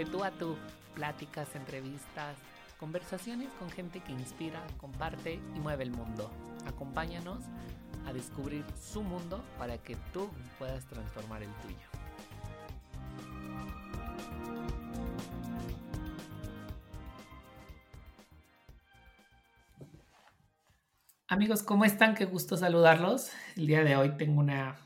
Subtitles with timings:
[0.00, 0.56] De tú a tú,
[0.94, 2.34] pláticas, entrevistas,
[2.78, 6.30] conversaciones con gente que inspira, comparte y mueve el mundo.
[6.66, 7.44] Acompáñanos
[8.06, 11.76] a descubrir su mundo para que tú puedas transformar el tuyo.
[21.28, 22.14] Amigos, ¿cómo están?
[22.14, 23.32] Qué gusto saludarlos.
[23.54, 24.78] El día de hoy tengo una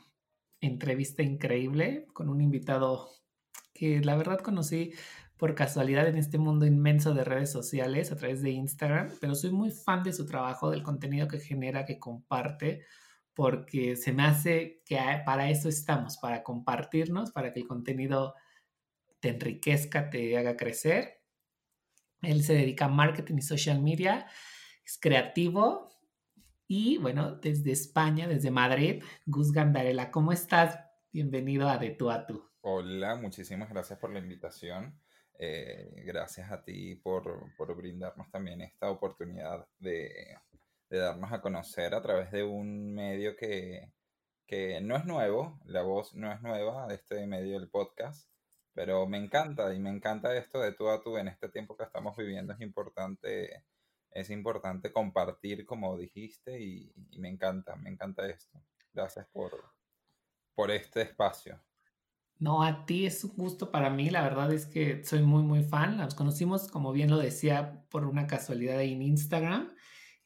[0.60, 3.14] entrevista increíble con un invitado
[3.74, 4.92] que la verdad conocí
[5.36, 9.50] por casualidad en este mundo inmenso de redes sociales a través de Instagram, pero soy
[9.50, 12.84] muy fan de su trabajo, del contenido que genera, que comparte,
[13.34, 18.34] porque se me hace que para eso estamos, para compartirnos, para que el contenido
[19.20, 21.20] te enriquezca, te haga crecer.
[22.22, 24.26] Él se dedica a marketing y social media,
[24.86, 25.90] es creativo
[26.68, 30.78] y bueno, desde España, desde Madrid, Gus Gandarela, ¿cómo estás?
[31.12, 32.53] Bienvenido a De tú a tú.
[32.66, 34.98] Hola, muchísimas gracias por la invitación.
[35.38, 40.38] Eh, gracias a ti por, brindarnos también esta oportunidad de,
[40.88, 43.92] darnos a conocer a través de un medio que,
[44.80, 48.30] no es nuevo, la voz no es nueva, de este medio del podcast,
[48.72, 51.84] pero me encanta y me encanta esto de tú a tú en este tiempo que
[51.84, 52.54] estamos viviendo.
[52.54, 53.62] Es importante,
[54.10, 58.58] es importante compartir, como dijiste, y, me encanta, me encanta esto.
[58.94, 59.52] Gracias por,
[60.54, 61.60] por este espacio.
[62.38, 64.10] No, a ti es un gusto para mí.
[64.10, 65.96] La verdad es que soy muy, muy fan.
[65.96, 69.72] Nos conocimos, como bien lo decía, por una casualidad en Instagram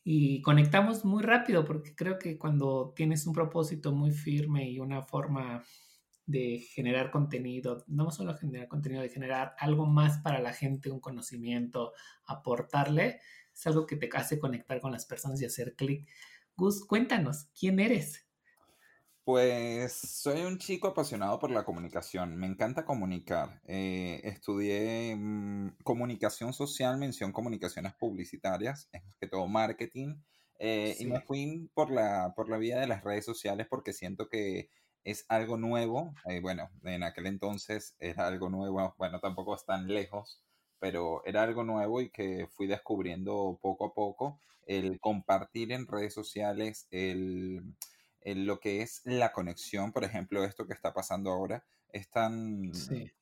[0.05, 5.03] y conectamos muy rápido porque creo que cuando tienes un propósito muy firme y una
[5.03, 5.64] forma
[6.25, 11.01] de generar contenido, no solo generar contenido, de generar algo más para la gente, un
[11.01, 11.92] conocimiento,
[12.25, 13.20] aportarle,
[13.53, 16.09] es algo que te hace conectar con las personas y hacer clic.
[16.56, 18.28] Gus, cuéntanos, ¿quién eres?
[19.29, 23.61] Pues soy un chico apasionado por la comunicación, me encanta comunicar.
[23.67, 30.14] Eh, estudié mm, comunicación social, mención comunicaciones publicitarias, es más que todo marketing,
[30.58, 34.30] eh, y me fui por la, por la vía de las redes sociales porque siento
[34.30, 34.70] que
[35.05, 36.14] es algo nuevo.
[36.25, 40.41] Eh, bueno, en aquel entonces era algo nuevo, bueno, tampoco es tan lejos,
[40.79, 46.14] pero era algo nuevo y que fui descubriendo poco a poco el compartir en redes
[46.14, 47.77] sociales, el
[48.24, 52.70] lo que es la conexión, por ejemplo, esto que está pasando ahora, es tan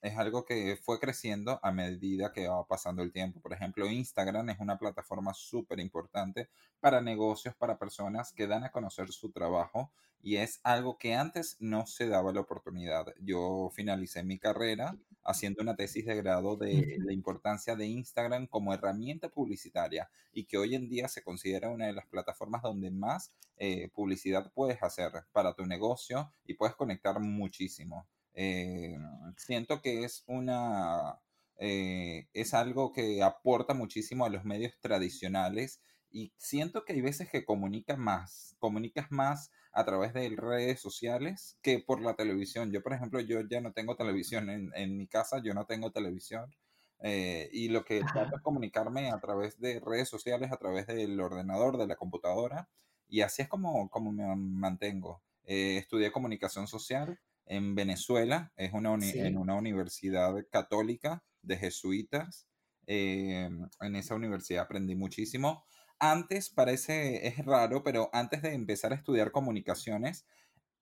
[0.03, 3.41] es algo que fue creciendo a medida que va pasando el tiempo.
[3.41, 6.49] Por ejemplo, Instagram es una plataforma súper importante
[6.81, 11.57] para negocios, para personas que dan a conocer su trabajo y es algo que antes
[11.61, 13.07] no se daba la oportunidad.
[13.21, 14.97] Yo finalicé mi carrera
[15.27, 20.59] haciendo una tesis de grado de la importancia de Instagram como herramienta publicitaria y que
[20.59, 25.11] hoy en día se considera una de las plataformas donde más eh, publicidad puedes hacer
[25.33, 28.07] para tu negocio y puedes conectar muchísimo.
[28.35, 28.97] Eh,
[29.37, 31.21] siento que es una
[31.59, 37.31] eh, es algo que aporta muchísimo a los medios tradicionales y siento que hay veces
[37.31, 42.73] que comunica más, comunicas más a través de redes sociales que por la televisión.
[42.73, 45.93] Yo, por ejemplo, yo ya no tengo televisión en, en mi casa, yo no tengo
[45.93, 46.55] televisión.
[47.01, 51.21] Eh, y lo que trato es comunicarme a través de redes sociales, a través del
[51.21, 52.71] ordenador, de la computadora,
[53.09, 55.23] y así es como, como me mantengo.
[55.45, 62.49] estudié comunicación social, en Venezuela, es una en una universidad católica de jesuitas.
[62.89, 63.49] Eh,
[63.81, 65.65] en esa universidad aprendí muchísimo.
[65.99, 70.27] Antes, parece, es raro, pero antes de empezar a estudiar comunicaciones,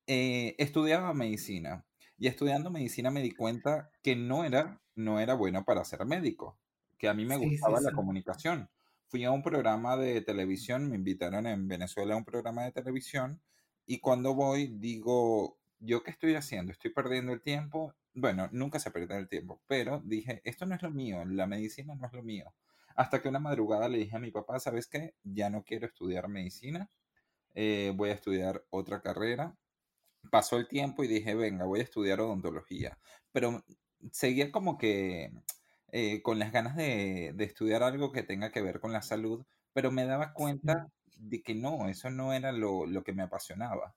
[0.06, 1.86] eh, estudiaba medicina.
[2.18, 6.58] Y estudiando medicina me di cuenta que no era, no era bueno para ser médico,
[6.98, 8.70] que a mí me gustaba la comunicación.
[9.08, 13.40] Fui a un programa de televisión, me invitaron en Venezuela a un programa de televisión
[13.86, 16.72] y cuando voy digo, ¿yo qué estoy haciendo?
[16.72, 17.94] ¿Estoy perdiendo el tiempo?
[18.14, 21.94] Bueno, nunca se pierde el tiempo, pero dije, esto no es lo mío, la medicina
[21.94, 22.54] no es lo mío.
[22.94, 25.14] Hasta que una madrugada le dije a mi papá, ¿sabes qué?
[25.24, 26.90] Ya no quiero estudiar medicina,
[27.54, 29.56] eh, voy a estudiar otra carrera.
[30.30, 32.98] Pasó el tiempo y dije, venga, voy a estudiar odontología.
[33.32, 33.64] Pero
[34.12, 35.32] seguía como que
[35.92, 39.90] eh, con las ganas de, estudiar algo que tenga que ver con la salud, pero
[39.90, 43.94] me daba cuenta de que no, eso no era lo, lo que me apasionaba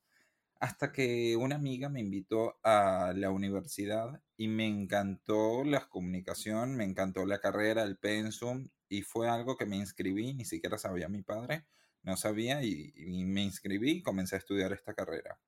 [0.60, 6.84] hasta que una amiga me invitó a la universidad y me encantó la comunicación, me
[6.84, 11.22] encantó la carrera, el pensum y fue algo que me inscribí, ni siquiera sabía mi
[11.22, 11.66] padre,
[12.04, 12.94] no sabía y,
[13.26, 15.40] me inscribí y comencé a estudiar esta carrera.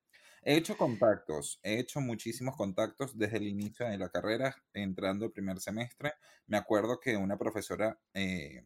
[0.41, 5.31] He hecho contactos, he hecho muchísimos contactos desde el inicio de la carrera, entrando el
[5.31, 6.13] primer semestre.
[6.47, 8.63] Me acuerdo que una profesora eh,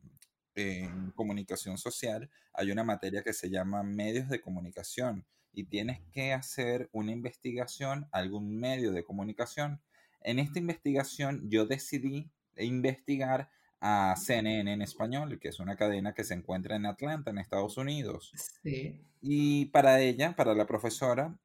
[0.55, 6.33] en comunicación social, hay una materia que se llama medios de comunicación y tienes que
[6.33, 9.81] hacer una investigación, algún medio de comunicación.
[10.21, 13.49] En esta investigación yo decidí investigar
[13.85, 17.75] a CNN en español, que es una cadena que se encuentra en Atlanta, en Estados
[17.75, 18.31] Unidos.
[18.63, 19.01] Sí.
[19.19, 21.37] Y para ella, para la profesora,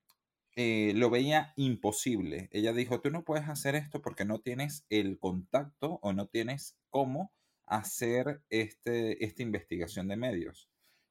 [0.55, 2.49] eh, lo veía imposible.
[2.53, 6.77] Ella dijo, tú no puedes hacer esto porque no tienes el contacto o no tienes
[6.91, 7.33] cómo
[7.67, 10.71] hacer este, esta investigación de medios.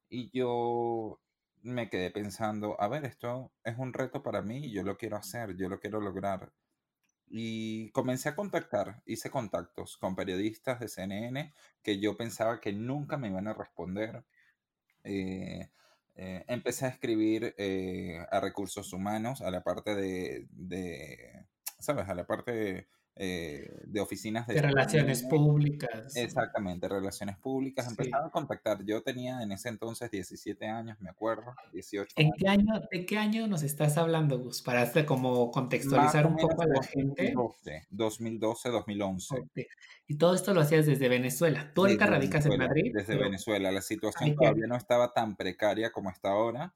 [0.10, 1.20] Y yo
[1.62, 5.18] me quedé pensando, a ver, esto es un reto para mí y yo lo quiero
[5.18, 6.54] hacer, yo lo quiero lograr.
[7.30, 11.54] Y comencé a contactar, hice contactos con periodistas de CNN
[11.84, 14.24] que yo pensaba que nunca me iban a responder.
[15.04, 15.70] Eh,
[16.16, 21.46] eh, empecé a escribir eh, a recursos humanos, a la parte de, de
[21.80, 22.10] ¿sabes?
[22.10, 22.88] A la parte
[23.20, 26.16] eh, de oficinas de, relaciones públicas.
[26.16, 27.88] Exactamente, relaciones públicas.
[27.88, 28.84] Empezaba a contactar.
[28.86, 33.18] Yo tenía en ese entonces 17 años, me acuerdo, 18 ¿En qué año, ¿De qué
[33.18, 34.62] año nos estás hablando, Gus?
[34.62, 37.34] Para hacer como contextualizar un poco a la gente.
[37.90, 39.36] 2012, 2011.
[40.08, 41.72] Y todo esto lo hacías desde Venezuela.
[41.74, 42.92] ¿Tú ahorita radicas en Madrid?
[42.94, 43.72] Desde Venezuela.
[43.72, 46.76] La situación todavía no estaba tan precaria como está ahora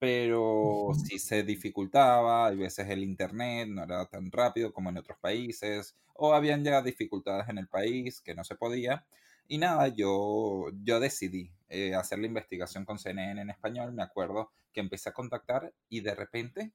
[0.00, 5.18] pero si se dificultaba, a veces el internet no era tan rápido como en otros
[5.18, 9.04] países, o habían ya dificultades en el país que no se podía.
[9.46, 14.50] Y nada, yo, yo decidí eh, hacer la investigación con CNN en español, me acuerdo
[14.72, 16.72] que empecé a contactar y de repente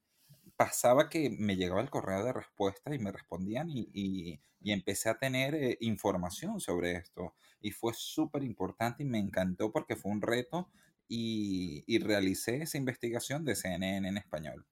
[0.56, 4.40] pasaba que me llegaba el correo de respuesta y me respondían y, y,
[4.72, 7.34] empecé a tener eh, información sobre esto.
[7.60, 10.68] Y fue súper importante y me encantó porque fue un reto
[11.08, 14.66] y, realicé esa investigación de CNN en español.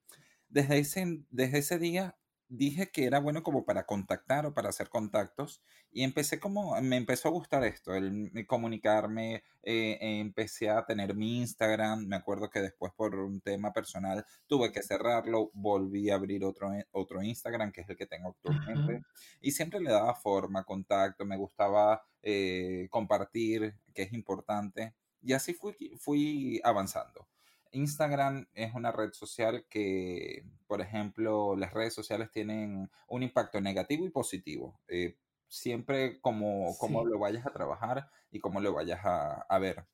[0.49, 2.17] Desde ese, desde ese día
[2.49, 6.97] dije que era bueno como para contactar o para hacer contactos y empecé como, me
[6.97, 12.61] empezó a gustar esto, el comunicarme, eh, empecé a tener mi Instagram, me acuerdo que
[12.61, 17.81] después por un tema personal tuve que cerrarlo, volví a abrir otro, otro Instagram que
[17.81, 19.03] es el que tengo actualmente
[19.41, 24.95] y siempre le daba forma, contacto, me gustaba eh, compartir, que es importante
[25.25, 27.27] y así fui, fui avanzando.
[27.75, 34.07] Instagram es una red social que, por ejemplo, las redes sociales tienen un impacto negativo
[34.07, 34.81] y positivo.
[34.89, 35.17] Eh,
[35.49, 39.85] siempre como, como lo vayas a trabajar y cómo lo vayas a, ver.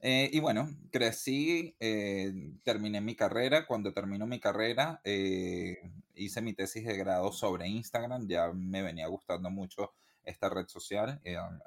[0.00, 2.32] Eh, y bueno, crecí, eh,
[2.64, 3.66] terminé mi carrera.
[3.66, 8.28] Cuando terminó mi carrera, hice mi tesis de grado sobre Instagram.
[8.28, 9.92] Ya me venía gustando mucho
[10.22, 11.20] esta red social.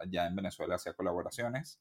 [0.10, 1.80] ya en Venezuela hacía colaboraciones.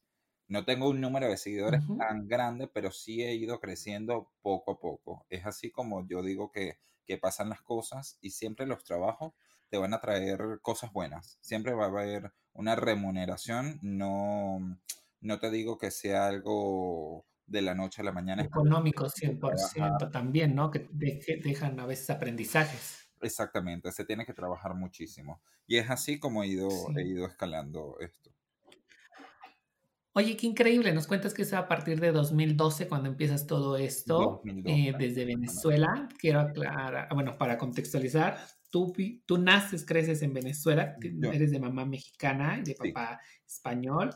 [0.51, 4.81] No tengo un número de seguidores tan grande, pero sí he ido creciendo poco a
[4.81, 5.25] poco.
[5.31, 9.33] Es así como yo digo que, que pasan las cosas y siempre los trabajos
[9.69, 11.39] te van a traer cosas buenas.
[11.41, 13.79] Siempre va a haber una remuneración.
[13.81, 14.59] No,
[15.21, 18.43] no te digo que sea algo de la noche a la mañana.
[18.43, 20.73] Económico 100% también, ¿no?
[20.73, 20.89] Que
[21.45, 23.09] dejan a veces aprendizajes.
[23.21, 25.41] Exactamente, se tiene que trabajar muchísimo.
[25.69, 28.33] Y es así como he ido, he ido escalando esto.
[30.13, 30.93] Oye, qué increíble.
[30.93, 36.09] Nos cuentas que es a partir de 2012 cuando empiezas todo esto eh, desde Venezuela.
[36.19, 38.39] Quiero aclarar, ah, bueno, para contextualizar,
[38.71, 38.93] tú,
[39.25, 40.97] tú naces, creces en Venezuela,
[41.33, 44.11] eres de mamá mexicana y de papá español,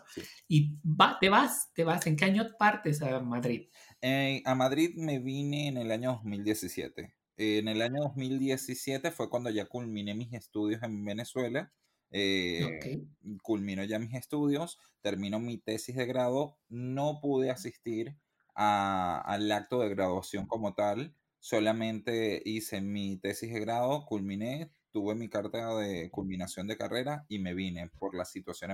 [0.48, 0.76] y
[1.20, 2.04] te vas, te vas.
[2.08, 3.68] ¿En qué año partes a Madrid?
[4.00, 7.14] Eh, a Madrid me vine en el año 2017.
[7.36, 11.72] en el año 2017 fue cuando ya culminé mis estudios en Venezuela
[12.16, 13.02] eh,
[13.42, 18.16] culmino ya mis estudios, termino mi tesis de grado, no pude asistir
[18.54, 25.28] al acto de graduación como tal, solamente hice mi tesis de grado, culminé, tuve mi
[25.28, 28.70] carta de culminación de carrera y me vine por la situación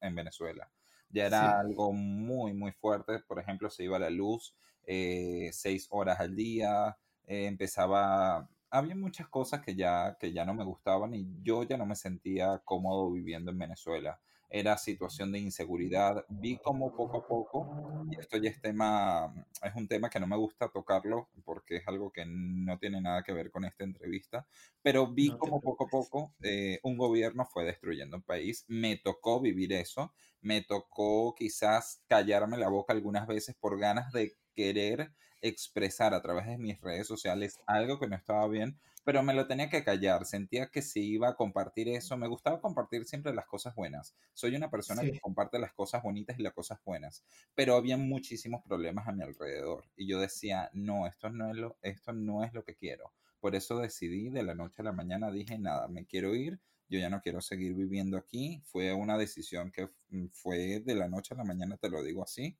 [0.00, 0.70] en, Venezuela.
[1.08, 6.20] Ya era algo muy, muy fuerte, por ejemplo, se iba la luz eh, seis horas
[6.20, 11.28] al día, eh, empezaba había muchas cosas que ya, que ya no me gustaban y
[11.42, 14.18] yo ya no me sentía cómodo viviendo en Venezuela.
[14.48, 16.24] Era situación de inseguridad.
[16.28, 20.26] Vi como poco a poco, y esto ya es tema, es un tema que no
[20.26, 24.46] me gusta tocarlo porque es algo que no tiene nada que ver con esta entrevista,
[24.82, 28.64] pero vi como poco a poco eh, un gobierno fue destruyendo un país.
[28.68, 34.36] Me tocó vivir eso, me tocó quizás callarme la boca algunas veces por ganas de
[34.54, 39.34] querer expresar a través de mis redes sociales algo que no estaba bien, pero me
[39.34, 40.24] lo tenía que callar.
[40.24, 44.14] Sentía que si iba a compartir eso, me gustaba compartir siempre las cosas buenas.
[44.32, 48.62] Soy una persona que comparte las cosas bonitas y las cosas buenas, pero había muchísimos
[48.62, 52.54] problemas a mi alrededor y yo decía, no, esto no es lo, esto no es
[52.54, 53.12] lo que quiero.
[53.40, 57.00] Por eso decidí de la noche a la mañana, dije, nada, me quiero ir, yo
[57.00, 58.62] ya no quiero seguir viviendo aquí.
[58.66, 62.22] Fue una decisión que mm, fue de la noche a la mañana, te lo digo
[62.22, 62.56] así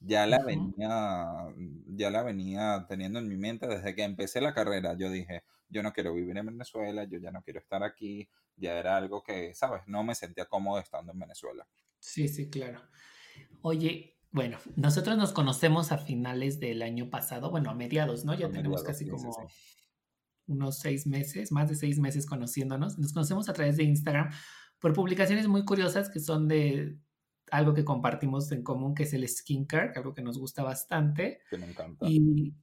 [0.00, 1.26] ya la venía,
[1.86, 4.94] ya la venía teniendo en mi mente desde que empecé la carrera.
[4.94, 8.78] Yo dije, yo no quiero vivir en Venezuela, yo ya no quiero estar aquí, ya
[8.78, 9.82] era algo que, ¿sabes?
[9.86, 11.66] No me sentía cómodo estando en Venezuela.
[11.98, 12.82] Sí, sí, claro.
[13.62, 18.34] Oye, bueno, nosotros nos conocemos a finales del año pasado, bueno, a mediados, ¿no?
[18.34, 19.34] Ya tenemos casi como
[20.46, 22.98] unos seis meses, más de seis meses conociéndonos.
[22.98, 24.30] Nos conocemos a través de Instagram
[24.78, 26.98] por publicaciones muy curiosas que son de
[27.50, 31.40] algo que compartimos en común, que es el skincare, algo que nos gusta bastante.
[31.50, 32.06] Que me encanta.
[32.08, 32.54] Y,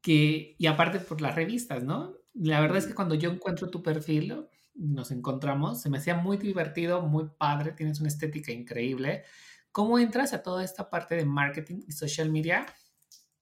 [0.00, 2.16] que, y aparte por las revistas, ¿no?
[2.34, 6.36] La verdad es que cuando yo encuentro tu perfil, nos encontramos, se me hacía muy
[6.36, 9.24] divertido, muy padre, tienes una estética increíble.
[9.72, 12.66] ¿Cómo entras a toda esta parte de marketing y social media?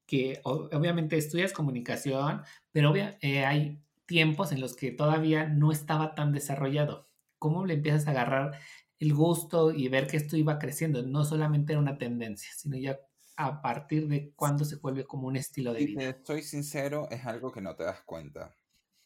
[0.06, 2.42] Que obviamente estudias comunicación,
[2.73, 7.06] pero eh, hay tiempos en los que todavía no estaba tan desarrollado.
[7.38, 8.58] ¿Cómo le empiezas a agarrar
[8.99, 11.02] el gusto y ver que esto iba creciendo?
[11.02, 12.99] No solamente era una tendencia, sino ya
[13.37, 16.11] a partir de cuándo se vuelve como un estilo de vida.
[16.11, 18.57] Estoy sincero, es algo que no te das cuenta.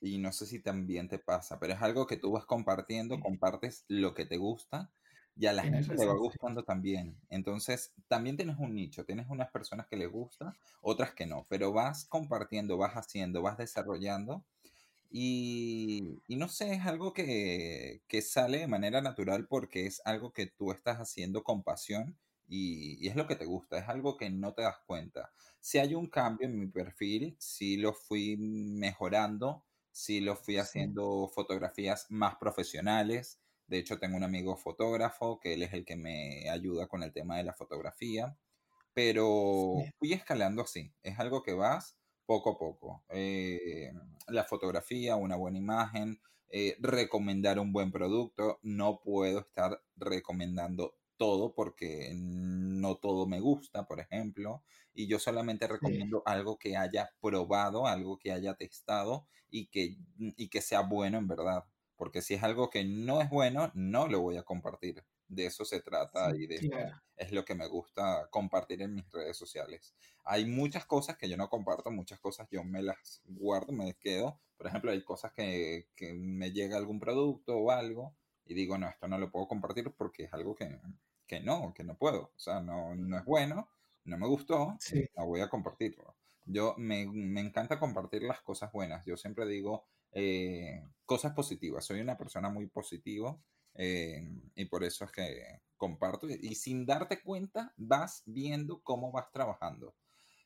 [0.01, 3.85] Y no sé si también te pasa, pero es algo que tú vas compartiendo, compartes
[3.89, 4.91] lo que te gusta
[5.37, 7.17] y a la gente le va gustando también.
[7.29, 11.73] Entonces, también tienes un nicho, tienes unas personas que les gusta, otras que no, pero
[11.73, 14.45] vas compartiendo, vas haciendo, vas desarrollando.
[15.15, 20.33] Y, y no sé, es algo que, que, sale de manera natural porque es algo
[20.33, 24.31] que tú estás haciendo con pasión y, es lo que te gusta, es algo que
[24.31, 25.31] no te das cuenta.
[25.61, 31.31] Si hay un cambio en mi perfil, si lo fui mejorando, si lo fui haciendo
[31.35, 33.39] fotografías más profesionales.
[33.67, 37.13] De hecho, tengo un amigo fotógrafo que él es el que me ayuda con el
[37.13, 38.37] tema de la fotografía.
[38.95, 40.93] Pero fui escalando así.
[41.03, 43.05] Es algo que vas poco a poco.
[43.11, 43.93] Eh,
[44.29, 48.59] la fotografía, una buena imagen, eh, recomendar un buen producto.
[48.63, 54.63] No puedo estar recomendando todo porque no todo me gusta, por ejemplo,
[54.93, 60.49] y yo solamente recomiendo algo que haya probado, algo que haya testado y que, y
[60.49, 61.65] que sea bueno en verdad,
[61.97, 65.05] porque si es algo que no es bueno, no lo voy a compartir.
[65.33, 69.37] De eso se trata y de es lo que me gusta compartir en mis redes
[69.37, 69.95] sociales.
[70.25, 74.39] Hay muchas cosas que yo no comparto, muchas cosas yo me las guardo, me quedo.
[74.59, 78.89] Por ejemplo, hay cosas que, que me llega algún producto o algo y digo, no,
[78.89, 80.79] esto no lo puedo compartir porque es algo que,
[81.27, 82.25] que no, que no puedo.
[82.37, 83.69] O sea, no, no es bueno,
[84.05, 84.77] no me gustó,
[85.17, 86.15] no voy a compartirlo.
[86.45, 89.07] Yo me, me, encanta compartir las cosas buenas.
[89.07, 91.87] Yo siempre digo eh, cosas positivas.
[91.87, 93.39] Soy una persona muy positiva
[93.75, 96.29] eh, y por eso es que comparto.
[96.29, 99.95] Y sin darte cuenta, vas viendo cómo vas trabajando.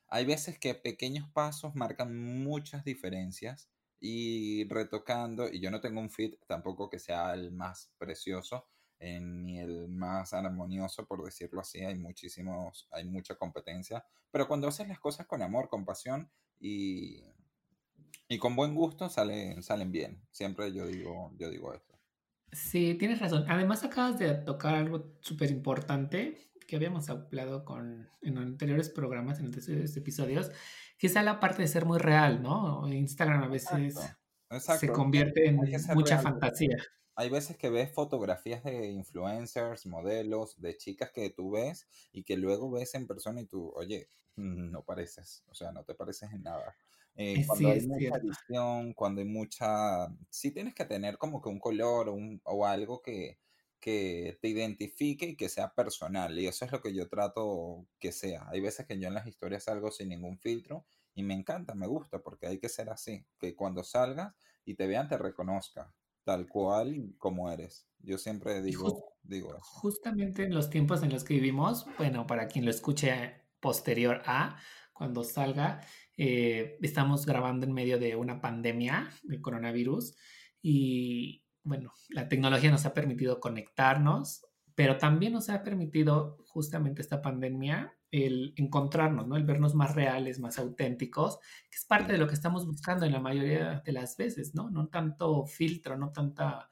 [0.09, 3.69] Hay veces que pequeños pasos marcan muchas diferencias
[3.99, 8.67] y retocando, y yo no tengo un fit tampoco que sea el más precioso,
[8.99, 14.87] ni el más armonioso, por decirlo así, hay muchísimos, hay mucha competencia, pero cuando haces
[14.87, 17.23] las cosas con amor, con pasión y,
[18.27, 20.21] y con buen gusto, salen, salen bien.
[20.31, 21.96] Siempre yo digo, yo digo esto.
[22.51, 23.45] Sí, tienes razón.
[23.47, 29.45] Además acabas de tocar algo súper importante que habíamos hablado con, en anteriores programas, en
[29.45, 30.51] anteriores episodios,
[30.97, 32.87] que es la parte de ser muy real, ¿no?
[32.91, 33.95] Instagram a veces
[34.79, 35.59] se convierte en
[35.93, 36.77] mucha fantasía
[37.19, 42.37] hay veces que ves fotografías de influencers, modelos, de chicas que tú ves y que
[42.37, 46.43] luego ves en persona y tú, oye, no pareces, o sea, no te pareces en
[46.43, 46.77] nada.
[47.17, 50.07] Eh, cuando hay mucha edición, cuando hay mucha...
[50.29, 53.39] Sí tienes que tener como que un color un, o algo que,
[53.79, 56.37] que te identifique y que sea personal.
[56.37, 58.47] Y eso es lo que yo trato que sea.
[58.49, 61.87] Hay veces que yo en las historias salgo sin ningún filtro y me encanta, me
[61.87, 63.25] gusta, porque hay que ser así.
[63.39, 65.93] Que cuando salgas y te vean, te reconozca
[66.23, 67.87] tal cual como eres.
[67.99, 69.61] Yo siempre digo, digo eso.
[69.63, 74.59] Justamente en los tiempos en los que vivimos, bueno, para quien lo escuche posterior a,
[74.91, 75.79] cuando salga,
[76.17, 80.15] eh, estamos grabando en medio de una pandemia de coronavirus
[80.61, 87.21] y bueno, la tecnología nos ha permitido conectarnos, pero también nos ha permitido justamente esta
[87.21, 89.35] pandemia el encontrarnos, ¿no?
[89.35, 93.11] El vernos más reales, más auténticos, que es parte de lo que estamos buscando en
[93.11, 94.69] la mayoría de las veces, ¿no?
[94.69, 96.69] No tanto filtro, no tanta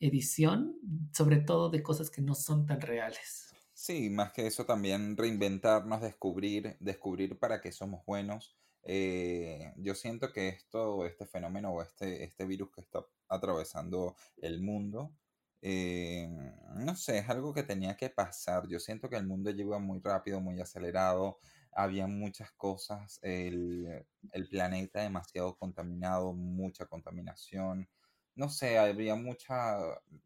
[0.00, 0.74] edición,
[1.12, 3.54] sobre todo de cosas que no son tan reales.
[3.74, 8.56] Sí, más que eso también reinventarnos, descubrir, descubrir para qué somos buenos.
[8.84, 14.60] Eh, yo siento que esto, este fenómeno o este, este virus que está atravesando el
[14.60, 15.14] mundo,
[15.62, 16.28] eh,
[16.74, 18.66] no sé, es algo que tenía que pasar.
[18.68, 21.38] Yo siento que el mundo lleva muy rápido, muy acelerado.
[21.72, 27.88] Había muchas cosas, el, el planeta demasiado contaminado, mucha contaminación.
[28.34, 29.78] No sé, había mucha...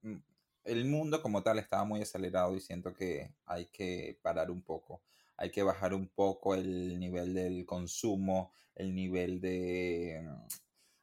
[0.02, 0.16] Mm,
[0.64, 5.02] el mundo como tal estaba muy acelerado y siento que hay que parar un poco.
[5.36, 10.24] Hay que bajar un poco el nivel del consumo, el nivel de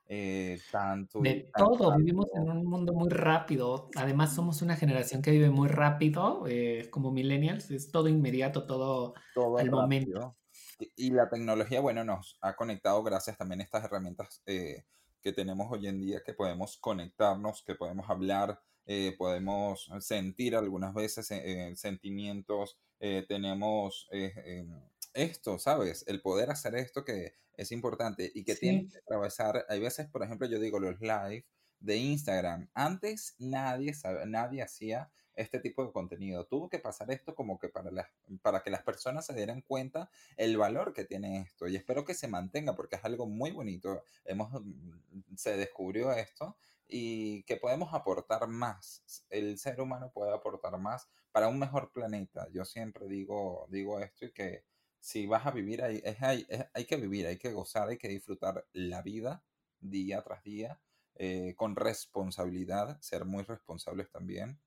[0.07, 3.89] eh, tanto De tan todo, vivimos en un mundo muy rápido.
[3.95, 9.13] Además, somos una generación que vive muy rápido, eh, como millennials, es todo inmediato, todo
[9.33, 10.35] Todo al momento.
[10.79, 14.83] Y y la tecnología, bueno, nos ha conectado gracias también a estas herramientas eh,
[15.21, 20.93] que tenemos hoy en día, que podemos conectarnos, que podemos hablar, eh, podemos sentir algunas
[20.93, 24.81] veces eh, eh, sentimientos, eh, tenemos eh, em,
[25.13, 26.03] esto, ¿sabes?
[26.07, 30.07] El poder hacer esto que es importante y que tiene Sí, que atravesar, hay veces,
[30.09, 31.45] por ejemplo, yo digo los live
[31.79, 32.69] de Instagram.
[32.73, 36.45] Antes nadie sabe, nadie hacía este tipo de contenido.
[36.45, 38.07] Tuvo que pasar esto como que para las,
[38.41, 41.67] para que las personas se dieran cuenta el valor que tiene esto.
[41.67, 44.03] Y espero que se mantenga porque es algo muy bonito.
[44.25, 49.25] Hemos, mm, se descubrió esto y que podemos aportar más.
[49.29, 52.47] El ser humano puede aportar más para un mejor planeta.
[52.51, 54.65] Yo siempre digo, digo esto y que
[54.99, 58.65] si vas a vivir, hay, hay, hay que vivir, hay que gozar, hay que disfrutar
[58.73, 59.43] la vida
[59.79, 60.79] día tras día
[61.15, 64.59] eh, con responsabilidad, ser muy responsables también.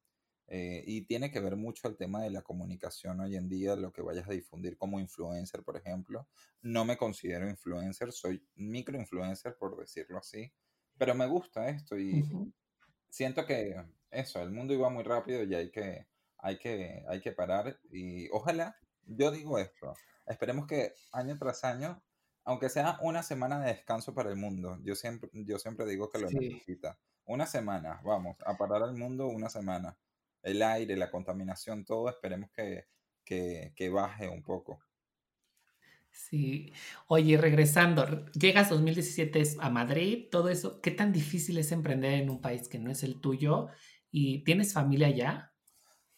[0.48, 3.92] Eh, y tiene que ver mucho el tema de la comunicación hoy en día, lo
[3.92, 6.28] que vayas a difundir como influencer, por ejemplo.
[6.62, 10.52] No me considero influencer, soy microinfluencer, por decirlo así,
[10.98, 12.24] pero me gusta esto y
[13.08, 13.76] siento que
[14.10, 16.06] eso, el mundo iba muy rápido y hay que,
[16.38, 19.94] hay que, hay que parar y ojalá, yo digo esto,
[20.26, 22.02] esperemos que año tras año,
[22.44, 26.18] aunque sea una semana de descanso para el mundo, yo siempre, yo siempre digo que
[26.18, 26.36] lo sí.
[26.36, 26.98] necesita.
[27.24, 29.98] Una semana, vamos, a parar al mundo una semana.
[30.42, 32.86] El aire, la contaminación, todo, esperemos que,
[33.24, 34.78] que, que baje un poco.
[36.16, 36.72] Sí.
[37.08, 42.30] Oye, regresando, llegas 2017 es a Madrid, todo eso, ¿qué tan difícil es emprender en
[42.30, 43.68] un país que no es el tuyo?
[44.10, 45.52] ¿Y tienes familia allá?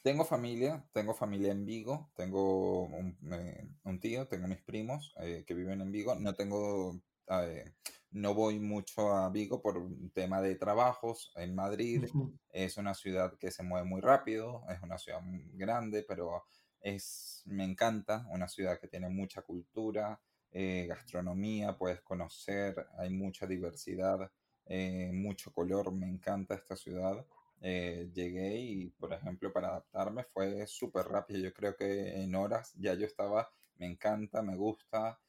[0.02, 5.44] Tengo familia, tengo familia en Vigo, tengo un, eh, un tío, tengo mis primos eh,
[5.44, 6.14] que viven en Vigo.
[6.14, 7.64] No tengo, eh,
[8.12, 11.32] no voy mucho a Vigo por un tema de trabajos.
[11.34, 12.04] En Madrid
[12.50, 16.44] es una ciudad que se mueve muy rápido, es una ciudad muy grande, pero
[16.80, 23.46] es, me encanta, una ciudad que tiene mucha cultura, eh, gastronomía, puedes conocer, hay mucha
[23.46, 24.30] diversidad,
[24.66, 27.24] eh, mucho color, me encanta esta ciudad
[27.60, 31.40] eh, llegué y, por ejemplo, para adaptarme fue súper rápido.
[31.40, 35.20] Yo creo que en horas ya yo estaba, me encanta, me gusta.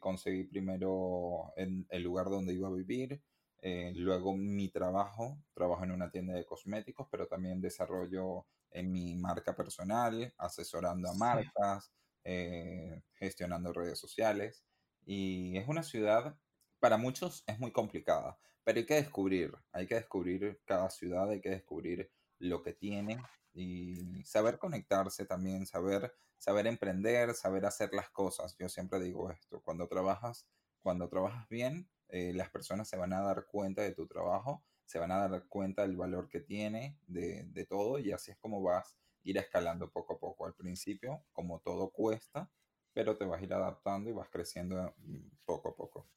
[0.00, 3.20] conseguí primero en el lugar donde iba a vivir,
[3.94, 9.54] luego mi trabajo, trabajo en una tienda de cosméticos, pero también desarrollo en mi marca
[9.56, 11.92] personal, asesorando a marcas,
[12.24, 14.64] eh, gestionando redes sociales.
[15.04, 16.36] Y es una ciudad,
[16.80, 21.40] para muchos es muy complicada pero hay que descubrir, hay que descubrir cada ciudad, hay
[21.40, 23.18] que descubrir lo que tiene
[23.54, 28.54] y saber conectarse también, saber, saber emprender, saber hacer las cosas.
[28.58, 30.46] Yo siempre digo esto, cuando trabajas,
[30.82, 34.98] cuando trabajas bien, eh, las personas se van a dar cuenta de tu trabajo, se
[34.98, 38.62] van a dar cuenta del valor que tiene, de, de todo, y así es como
[38.62, 40.46] vas a ir escalando poco a poco.
[40.46, 42.52] Al principio, como todo cuesta,
[42.92, 46.10] pero te vas a ir adaptando y vas creciendo mm, poco a poco.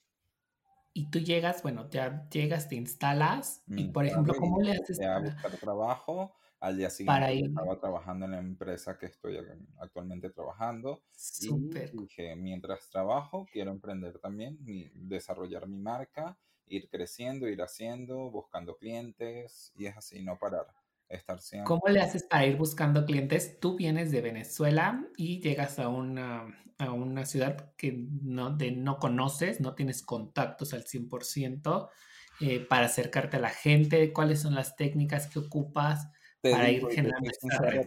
[0.93, 4.59] Y tú llegas, bueno, ya llegas, te instalas Me y, por instalo ejemplo, y ¿cómo
[4.61, 6.35] le haces a buscar trabajo.
[6.59, 7.45] Al día siguiente para ir?
[7.47, 11.03] estaba trabajando en la empresa que estoy ac- actualmente trabajando
[11.37, 11.89] y Súper.
[11.91, 14.59] dije, mientras trabajo, quiero emprender también,
[14.93, 16.39] desarrollar mi marca,
[16.71, 20.67] ir creciendo, ir haciendo, buscando clientes y es así, no parar,
[21.09, 21.93] estar ¿Cómo siempre.
[21.93, 23.59] le haces para ir buscando clientes?
[23.59, 28.97] Tú vienes de Venezuela y llegas a una, a una ciudad que no, de, no
[28.97, 31.89] conoces, no tienes contactos al 100%
[32.39, 34.11] eh, para acercarte a la gente.
[34.13, 36.07] ¿Cuáles son las técnicas que ocupas
[36.41, 37.29] Te para digo, generando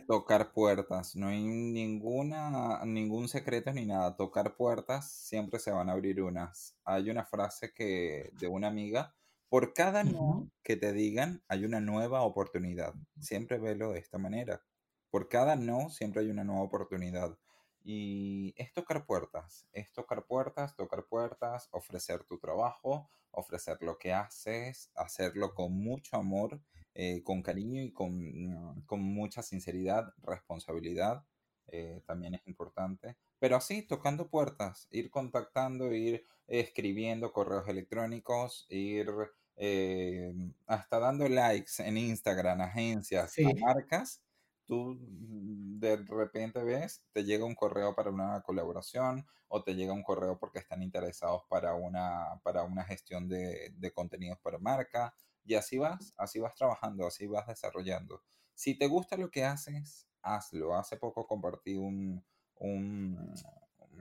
[0.07, 1.17] tocar puertas.
[1.17, 4.17] No hay ninguna, ningún secreto ni nada.
[4.17, 6.77] Tocar puertas, siempre se van a abrir unas.
[6.85, 9.13] Hay una frase que de una amiga,
[9.49, 12.95] por cada no que te digan, hay una nueva oportunidad.
[13.19, 14.63] Siempre velo de esta manera.
[15.11, 17.37] Por cada no, siempre hay una nueva oportunidad.
[17.83, 24.13] Y es tocar puertas, es tocar puertas, tocar puertas, ofrecer tu trabajo, ofrecer lo que
[24.13, 26.61] haces, hacerlo con mucho amor
[26.95, 31.25] eh, con cariño y con, con mucha sinceridad, responsabilidad,
[31.67, 33.17] eh, también es importante.
[33.39, 39.09] Pero así, tocando puertas, ir contactando, ir escribiendo correos electrónicos, ir
[39.57, 40.33] eh,
[40.67, 43.67] hasta dando likes en Instagram, agencias, a Sí.
[43.67, 44.23] marcas.
[44.67, 50.03] Tú de repente ves, te llega un correo para una colaboración o te llega un
[50.03, 55.55] correo porque están interesados para una, para una gestión de, de contenidos para marca y
[55.55, 58.23] así vas, así vas trabajando, así vas desarrollando.
[58.55, 60.75] Si te gusta lo que haces, hazlo.
[60.77, 62.25] Hace poco compartí un,
[62.57, 63.35] un,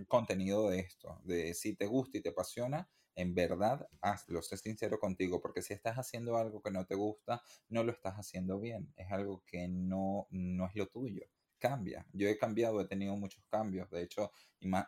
[0.08, 4.99] contenido de esto, de si te gusta y te apasiona, en verdad hazlo, sé sincero
[4.99, 8.91] contigo, porque si estás haciendo algo que no te gusta, no lo estás haciendo bien,
[8.95, 11.23] es algo que no, no es lo tuyo.
[11.63, 12.06] Cambia.
[12.12, 13.89] Yo he cambiado, he tenido muchos cambios.
[13.89, 14.34] De hecho,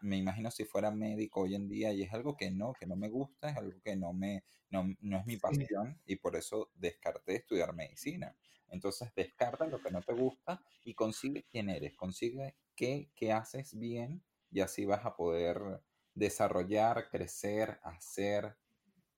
[0.02, 2.98] me imagino si fuera médico hoy en día y es algo que no, que no
[2.98, 6.72] me gusta, es algo que no me, no, no es mi pasión y por eso
[6.76, 8.36] descarté estudiar medicina.
[8.68, 13.80] Entonces descarta lo que no te gusta y consigue quién eres, consigue qué, qué haces
[13.80, 15.82] bien y así vas a poder
[16.14, 18.58] desarrollar, crecer, hacer,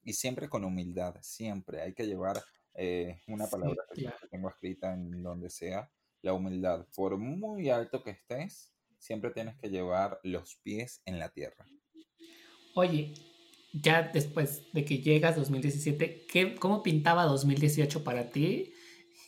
[0.04, 1.82] y siempre con humildad, siempre.
[1.82, 2.40] Hay que llevar
[2.76, 6.88] eh, una palabra que tengo escrita en donde sea, la humildad.
[6.96, 11.66] Por muy alto que estés, siempre tienes que llevar los pies en la tierra.
[12.76, 13.14] Oye,
[13.74, 18.74] ya después de que llegas 2017, ¿qué, ¿cómo pintaba 2018 para ti?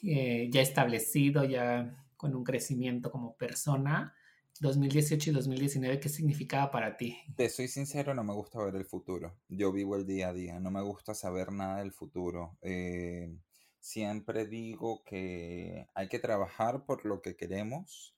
[0.04, 4.14] Eh, ya establecido, ya con un crecimiento como persona.
[4.60, 7.18] 2018 y 2019, ¿qué significaba para ti?
[7.36, 9.38] Te soy sincero, no me gusta ver el futuro.
[9.48, 12.58] Yo vivo el día a día, no me gusta saber nada del futuro.
[12.62, 13.34] Eh,
[13.80, 18.16] siempre digo que hay que trabajar por lo que queremos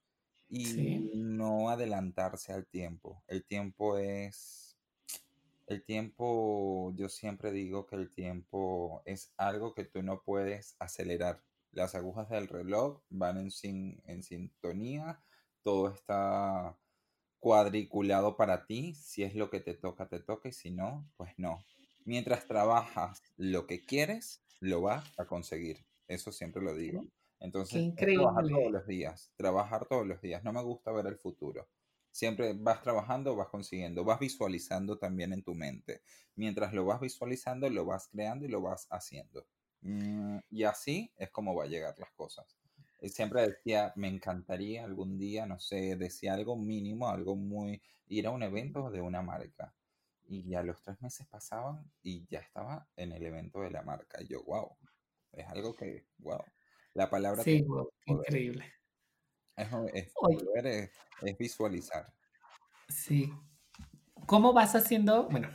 [0.50, 3.24] y no adelantarse al tiempo.
[3.28, 4.78] El tiempo es...
[5.68, 11.42] El tiempo, yo siempre digo que el tiempo es algo que tú no puedes acelerar.
[11.72, 15.22] Las agujas del reloj van en, sin, en sintonía
[15.64, 16.78] todo está
[17.40, 21.34] cuadriculado para ti, si es lo que te toca, te toca, y si no, pues
[21.38, 21.64] no.
[22.06, 25.86] Mientras trabajas lo que quieres, lo vas a conseguir.
[26.08, 27.06] Eso siempre lo digo.
[27.40, 30.44] Entonces, trabajar todos los días, trabajar todos los días.
[30.44, 31.68] No me gusta ver el futuro.
[32.12, 36.04] Siempre vas trabajando, vas consiguiendo, vas visualizando también en tu mente.
[36.36, 39.46] Mientras lo vas visualizando, lo vas creando y lo vas haciendo.
[39.82, 42.62] Mm, y así es como va a llegar las cosas
[43.10, 48.32] siempre decía, me encantaría algún día, no sé, decía algo mínimo, algo muy, ir a
[48.32, 49.74] un evento de una marca.
[50.32, 54.24] Y ya los tres meses pasaban y ya estaba en el evento de la marca.
[54.24, 54.78] Y yo, wow,
[55.34, 56.42] es algo que, wow,
[56.94, 57.44] la palabra...
[57.44, 57.66] Sí,
[58.06, 58.64] increíble.
[59.58, 59.70] Es,
[61.22, 62.14] es visualizar.
[62.88, 63.30] Sí.
[64.26, 65.28] ¿Cómo vas haciendo?
[65.28, 65.50] Bueno,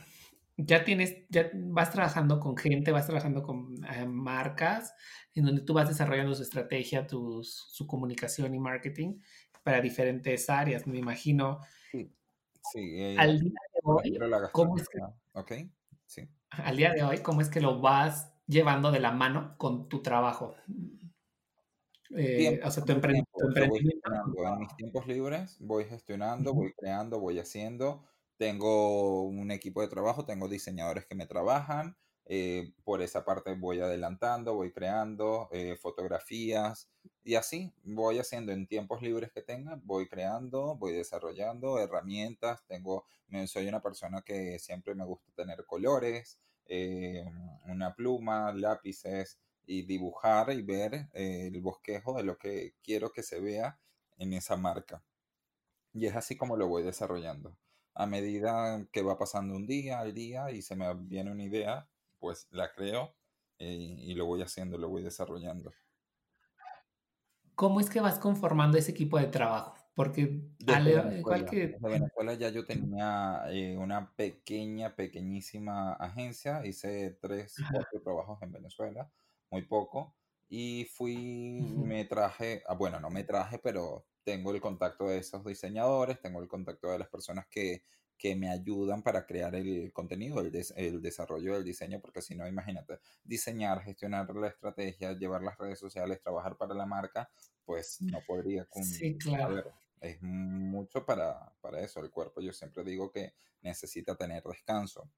[0.57, 4.93] ya tienes, ya vas trabajando con gente, vas trabajando con eh, marcas,
[5.33, 9.19] en donde tú vas desarrollando su estrategia, tu, su comunicación y marketing
[9.63, 11.61] para diferentes áreas, me imagino.
[11.89, 12.15] Sí,
[12.71, 13.01] sí.
[13.01, 13.53] Eh, al día
[13.87, 14.17] hoy,
[14.51, 15.69] ¿cómo es que,
[16.05, 16.27] sí.
[16.49, 20.01] Al día de hoy, ¿cómo es que lo vas llevando de la mano con tu
[20.01, 20.55] trabajo?
[22.15, 23.29] Eh, o sea, tu, emprendimiento.
[23.55, 30.25] En mis tiempos libres voy gestionando, voy creando, voy haciendo tengo un equipo de trabajo,
[30.25, 31.97] tengo diseñadores que me trabajan,
[32.29, 36.89] eh, por esa parte voy adelantando, voy creando eh, fotografías
[37.23, 43.05] y así voy haciendo en tiempos libres que tenga, voy creando, voy desarrollando herramientas, tengo,
[43.47, 47.23] soy una persona que siempre me gusta tener colores, eh,
[47.65, 53.39] una pluma, lápices y dibujar y ver el bosquejo de lo que quiero que se
[53.39, 53.79] vea
[54.17, 55.03] en esa marca.
[55.93, 57.57] Y es así como lo voy desarrollando
[57.97, 61.87] a medida que va pasando un día al día y se me viene una idea,
[62.19, 63.15] pues la creo
[63.59, 65.73] eh, y, lo voy haciendo, lo voy desarrollando.
[67.55, 69.75] ¿Cómo es que vas conformando ese equipo de trabajo?
[69.95, 70.93] Porque desde
[71.81, 79.11] Venezuela, ya yo tenía eh, una pequeña, pequeñísima agencia, hice tres, cuatro trabajos en Venezuela,
[79.49, 80.15] muy poco,
[80.47, 85.43] y fui, me traje, ah, bueno, no me traje, pero tengo el contacto de esos
[85.43, 87.81] diseñadores, tengo el contacto de las personas que,
[88.17, 92.47] que me ayudan para crear el contenido, el, el, desarrollo del diseño, porque si no,
[92.47, 97.29] imagínate, diseñar, gestionar la estrategia, llevar las redes sociales, trabajar para la marca,
[97.63, 99.63] pues no podría Sí, claro.
[100.01, 105.09] es mucho para, para, eso, el cuerpo yo siempre digo que necesita tener descanso.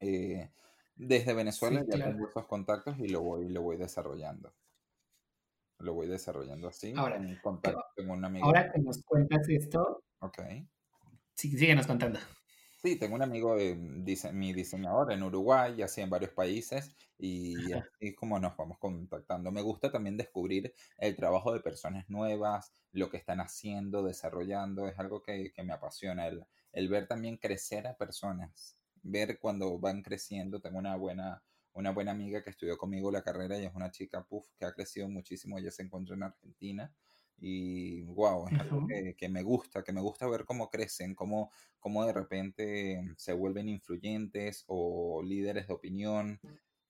[0.00, 0.50] Eh,
[0.94, 4.54] desde Venezuela ya tengo esos contactos y lo voy, lo voy desarrollando
[5.82, 6.94] lo voy desarrollando así.
[6.96, 8.46] Ahora, en contacto un amigo.
[8.46, 10.04] Ahora que nos cuentas esto.
[10.20, 10.38] Ok.
[11.34, 12.18] Sí, síguenos contando.
[12.76, 17.70] Sí, tengo un amigo, dice, mi diseñador en Uruguay y así en varios países y
[17.72, 19.52] así como nos vamos contactando.
[19.52, 24.98] Me gusta también descubrir el trabajo de personas nuevas, lo que están haciendo, desarrollando, es
[24.98, 30.02] algo que, que me apasiona, el, el ver también crecer a personas, ver cuando van
[30.02, 30.60] creciendo.
[30.60, 34.24] Tengo una buena una buena amiga que estudió conmigo la carrera y es una chica
[34.24, 35.56] puff, que ha crecido muchísimo.
[35.56, 36.92] Ella se encuentra en Argentina
[37.44, 41.50] y wow, es algo que, me gusta, que me gusta ver cómo crecen, cómo,
[41.80, 46.40] cómo de repente se vuelven influyentes o líderes de opinión.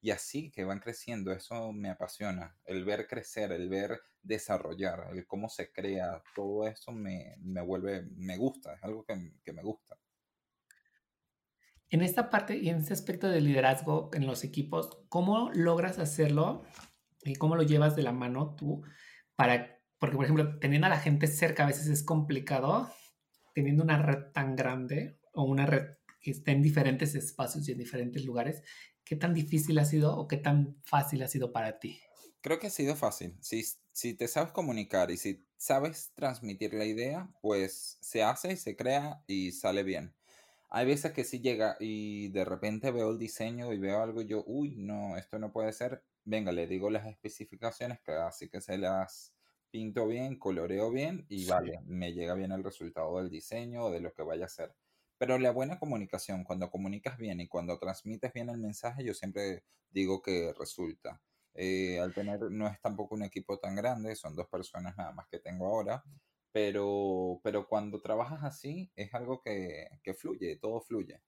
[0.02, 5.26] y así que van creciendo, eso me apasiona, el ver crecer, el ver desarrollar, el
[5.26, 9.62] cómo se crea, todo eso me, me vuelve, me gusta, es algo que, que me
[9.62, 9.96] gusta.
[11.88, 16.64] En esta parte y en este aspecto de liderazgo en los equipos, ¿cómo logras hacerlo
[17.24, 18.82] y cómo lo llevas de la mano tú
[19.36, 19.71] para,
[20.02, 22.92] porque por ejemplo, teniendo a la gente cerca a veces es complicado,
[23.54, 27.78] teniendo una red tan grande o una red que esté en diferentes espacios y en
[27.78, 28.64] diferentes lugares,
[29.04, 32.00] ¿qué tan difícil ha sido o qué tan fácil ha sido para ti?
[32.40, 33.36] Creo que ha sido fácil.
[33.40, 33.62] Si,
[33.92, 38.74] si te sabes comunicar y si sabes transmitir la idea, pues se hace y se
[38.74, 40.16] crea y sale bien.
[40.68, 44.26] Hay veces que sí llega y de repente veo el diseño y veo algo y
[44.26, 46.02] yo, uy, no, esto no puede ser.
[46.24, 49.32] Venga, le digo las especificaciones, que así que se las
[49.72, 54.00] pinto bien, coloreo bien y vale, me llega bien el resultado del diseño o de
[54.00, 54.72] lo que vaya a ser.
[55.18, 59.64] Pero la buena comunicación, cuando comunicas bien y cuando transmites bien el mensaje, yo siempre
[59.90, 61.20] digo que resulta.
[61.54, 65.26] Eh, al tener, no es tampoco un equipo tan grande, son dos personas nada más
[65.28, 66.04] que tengo ahora,
[66.52, 71.22] pero, pero cuando trabajas así es algo que, que fluye, todo fluye.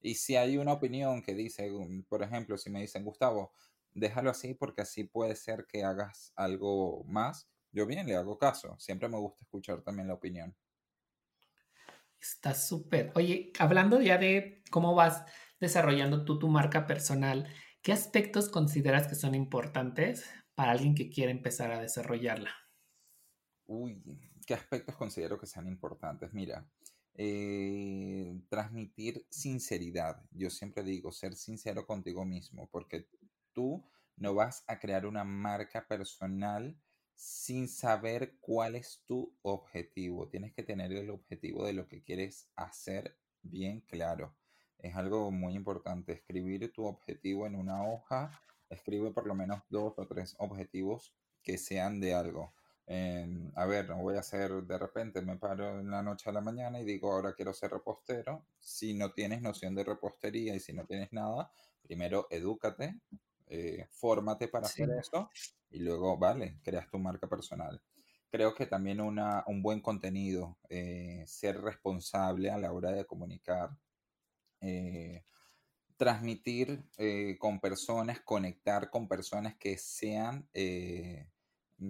[0.00, 3.52] Y si hay una opinión que dice, um, por ejemplo, si me dicen, Gustavo,
[3.92, 8.76] déjalo así porque así puede ser que hagas algo más, yo bien le hago caso.
[8.78, 10.54] Siempre me gusta escuchar también la opinión.
[12.20, 13.12] Está súper.
[13.14, 15.24] Oye, hablando ya de cómo vas
[15.60, 17.48] desarrollando tú tu marca personal,
[17.82, 22.50] ¿qué aspectos consideras que son importantes para alguien que quiere empezar a desarrollarla?
[23.66, 24.02] Uy,
[24.46, 26.32] ¿qué aspectos considero que sean importantes?
[26.32, 26.66] Mira,
[27.14, 30.24] eh, transmitir sinceridad.
[30.30, 33.08] Yo siempre digo, ser sincero contigo mismo, porque
[33.52, 33.84] tú
[34.16, 36.76] no vas a crear una marca personal
[37.18, 40.28] sin saber cuál es tu objetivo.
[40.28, 44.36] Tienes que tener el objetivo de lo que quieres hacer bien claro.
[44.78, 46.12] Es algo muy importante.
[46.12, 48.40] Escribir tu objetivo en una hoja.
[48.70, 52.54] Escribe por lo menos dos o tres objetivos que sean de algo.
[52.86, 56.32] Em, a ver, no voy a hacer de repente, me paro en la noche a
[56.32, 58.46] la mañana y digo, ahora quiero ser repostero.
[58.60, 61.50] Si no tienes noción de repostería y si no tienes nada,
[61.82, 62.94] primero edúcate,
[63.48, 65.30] eh, fórmate para hacer eso
[65.70, 67.80] y luego, vale, creas tu marca personal.
[68.30, 73.70] Creo que también una, un buen contenido, eh, ser responsable a la hora de comunicar,
[74.60, 75.24] eh,
[75.96, 76.84] transmitir
[77.38, 80.48] con personas, conectar con personas que sean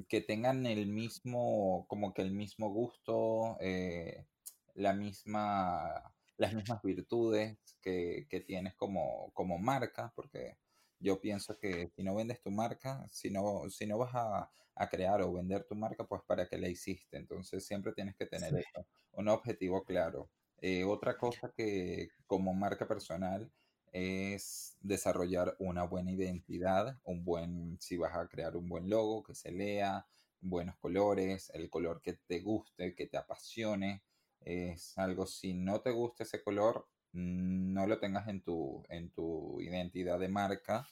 [0.09, 4.27] que tengan el mismo, como que el mismo gusto, eh,
[4.75, 10.59] la misma, las mismas virtudes que, que tienes como, como marca, porque
[11.01, 14.89] yo pienso que si no vendes tu marca, si no, si no vas a, a
[14.89, 17.17] crear o vender tu marca, pues para qué la hiciste.
[17.17, 20.31] Entonces siempre tienes que tener eso, un objetivo claro.
[20.61, 23.51] Eh, otra cosa que como marca personal
[23.93, 29.35] es desarrollar una buena identidad, un buen, si vas a crear un buen logo, que
[29.35, 30.07] se lea,
[30.41, 34.03] buenos colores, el color que te guste, que te apasione.
[34.41, 36.87] Es algo, si no te gusta ese color,
[37.19, 40.87] no lo tengas en tu, en tu identidad de marca,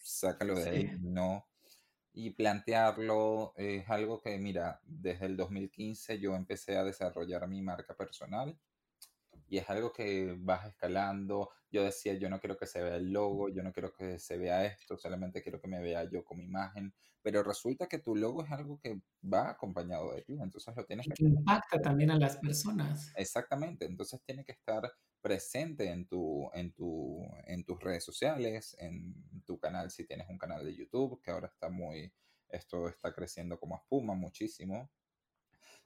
[0.00, 1.46] sácalo de ahí, no.
[2.12, 7.94] Y plantearlo es algo que, mira, desde el 2015 yo empecé a desarrollar mi marca
[7.94, 8.58] personal
[9.48, 11.50] y es algo que vas escalando.
[11.70, 14.36] Yo decía, yo no quiero que se vea el logo, yo no quiero que se
[14.36, 18.16] vea esto, solamente quiero que me vea yo con mi imagen, pero resulta que tu
[18.16, 21.24] logo es algo que va acompañado de ti, entonces lo tienes que...
[21.24, 23.12] impacta también a las personas.
[23.16, 29.14] Exactamente, entonces tiene que estar presente en, tu, en, tu, en tus redes sociales, en
[29.44, 32.12] tu canal, si tienes un canal de YouTube, que ahora está muy,
[32.48, 34.90] esto está creciendo como espuma muchísimo.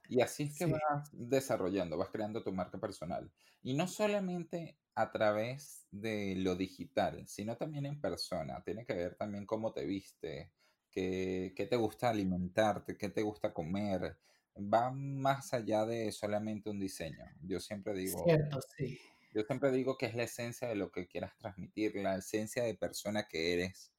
[0.09, 3.31] Y así es que vas desarrollando, vas creando tu marca personal.
[3.62, 8.62] Y no solamente a través de lo digital, sino también en persona.
[8.65, 10.51] Tiene que ver también cómo te viste,
[10.91, 14.19] qué, qué te gusta alimentarte, qué te gusta comer.
[14.57, 17.25] Va más allá de solamente un diseño.
[17.43, 18.23] Yo siempre digo.
[18.25, 18.99] Cierto, sí.
[19.35, 22.75] Yo siempre digo que es la esencia de lo que quieras transmitir, la esencia de
[22.75, 23.91] persona que eres.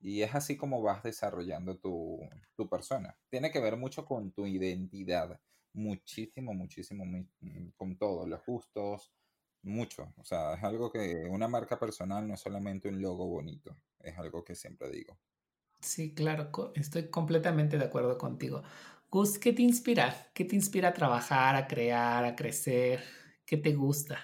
[0.00, 2.20] Y es así como vas desarrollando tu,
[2.54, 3.16] tu persona.
[3.30, 5.40] Tiene que ver mucho con tu identidad
[5.76, 9.12] muchísimo, muchísimo, mm, con todos los gustos,
[9.62, 10.12] mucho.
[10.16, 14.16] O sea, es algo que una marca personal no es solamente un logo bonito, es
[14.18, 15.18] algo que siempre digo.
[15.80, 18.62] Sí, claro, estoy completamente de acuerdo contigo.
[19.10, 20.30] Gus, ¿qué te inspira?
[20.34, 23.04] ¿Qué te inspira a trabajar, a crear, a crecer?
[23.44, 24.18] ¿Qué te gusta?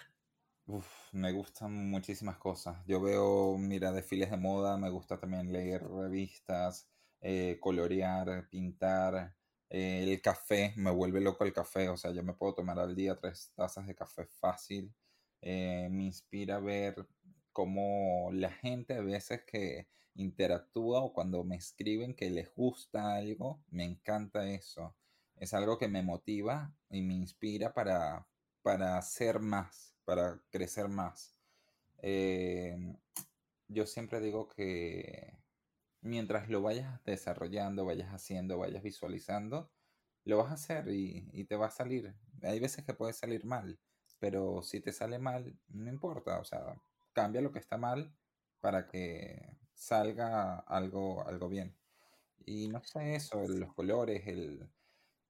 [1.12, 2.79] Me gustan muchísimas cosas.
[2.87, 6.88] Yo veo, mira, desfiles de moda, me gusta también leer revistas,
[7.20, 9.35] eh, colorear, pintar,
[9.72, 13.18] el café, me vuelve loco el café, o sea, yo me puedo tomar al día
[13.18, 14.94] tres tazas de café fácil.
[15.40, 17.07] Eh, me inspira ver
[17.53, 23.62] como la gente a veces que interactúa o cuando me escriben que les gusta algo,
[23.70, 24.94] me encanta eso.
[25.37, 28.27] Es algo que me motiva y me inspira para,
[28.62, 31.36] para hacer más, para crecer más.
[31.98, 32.76] Eh,
[33.68, 35.38] yo siempre digo que
[36.00, 39.70] mientras lo vayas desarrollando, vayas haciendo, vayas visualizando,
[40.24, 42.14] lo vas a hacer y, y te va a salir.
[42.42, 43.78] Hay veces que puede salir mal,
[44.18, 46.80] pero si te sale mal, no importa, o sea,
[47.12, 48.14] cambia lo que está mal
[48.60, 51.76] para que salga algo, algo bien.
[52.46, 54.68] Y no sé eso, los colores, el...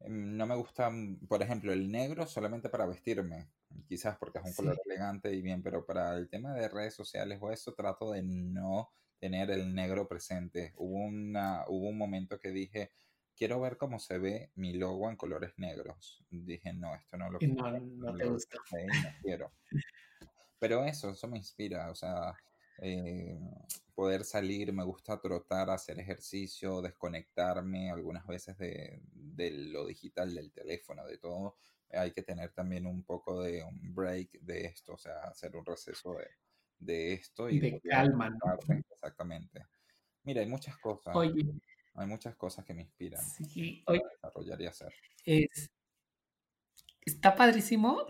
[0.00, 0.90] Em, no me gusta,
[1.28, 3.48] por ejemplo, el negro solamente para vestirme,
[3.86, 7.38] quizás porque es un color elegante y bien, pero para el tema de redes sociales
[7.40, 10.72] o eso trato de no tener el negro presente.
[10.76, 12.90] Hubo, una, hubo un momento que dije,
[13.36, 16.24] quiero ver cómo se ve mi logo en colores negros.
[16.30, 17.54] Dije, no, esto no lo quiero.
[17.54, 18.58] No, no te gusta.
[18.70, 19.52] no quiero.
[20.58, 22.34] Pero eso, eso me inspira, o sea,
[22.78, 23.38] eh,
[23.94, 30.52] poder salir, me gusta trotar, hacer ejercicio, desconectarme algunas veces de, de, lo digital, del
[30.52, 31.56] teléfono, de todo.
[31.92, 35.64] Hay que tener también un poco de un break de esto, o sea, hacer un
[35.64, 36.28] receso de,
[36.78, 37.48] de esto.
[37.48, 38.36] Y de calma,
[38.90, 39.66] Exactamente.
[40.24, 41.14] Mira, hay muchas cosas.
[41.14, 41.44] Oye,
[41.94, 44.92] hay muchas cosas que me inspiran sí, para desarrollar y hacer.
[45.24, 45.70] Es,
[47.04, 48.06] está padrísimo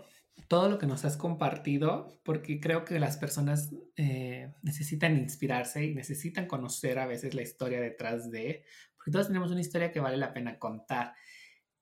[0.47, 5.93] todo lo que nos has compartido, porque creo que las personas eh, necesitan inspirarse y
[5.93, 8.65] necesitan conocer a veces la historia detrás de,
[8.95, 11.13] porque todos tenemos una historia que vale la pena contar.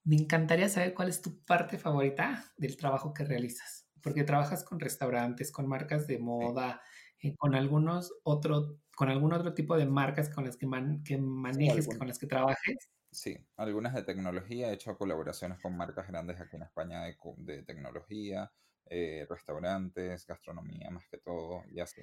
[0.04, 4.80] Me encantaría saber cuál es tu parte favorita del trabajo que realizas, porque trabajas con
[4.80, 6.82] restaurantes, con marcas de moda,
[7.20, 10.66] eh, con algunos otro, con algún otro tipo de marcas con las que,
[11.04, 12.90] que manejes, con las que trabajes.
[13.12, 14.70] Sí, algunas de tecnología.
[14.70, 18.50] He hecho colaboraciones con marcas grandes aquí en España de, de tecnología,
[18.86, 22.02] eh, restaurantes, gastronomía más que todo, y así.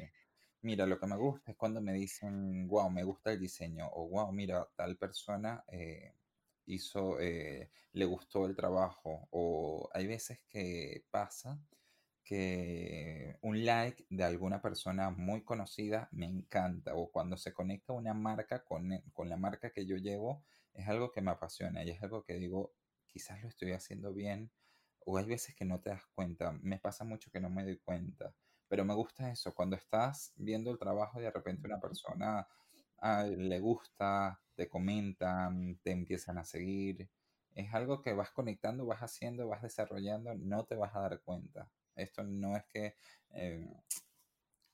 [0.62, 4.08] Mira, lo que me gusta es cuando me dicen, wow, me gusta el diseño, o
[4.10, 6.14] wow, mira, tal persona eh,
[6.70, 11.60] hizo, eh, le gustó el trabajo, o hay veces que pasa
[12.24, 18.14] que un like de alguna persona muy conocida me encanta, o cuando se conecta una
[18.14, 22.02] marca con, con la marca que yo llevo, es algo que me apasiona y es
[22.04, 22.74] algo que digo,
[23.08, 24.52] quizás lo estoy haciendo bien
[25.06, 26.52] o hay veces que no te das cuenta.
[26.62, 28.34] Me pasa mucho que no me doy cuenta,
[28.68, 32.48] pero me gusta eso, cuando estás viendo el trabajo y de repente una persona
[33.02, 37.10] ah, le gusta, te comentan, te empiezan a seguir.
[37.56, 41.70] Es algo que vas conectando, vas haciendo, vas desarrollando, no te vas a dar cuenta.
[41.96, 42.96] Esto no es que...
[43.32, 43.68] Eh,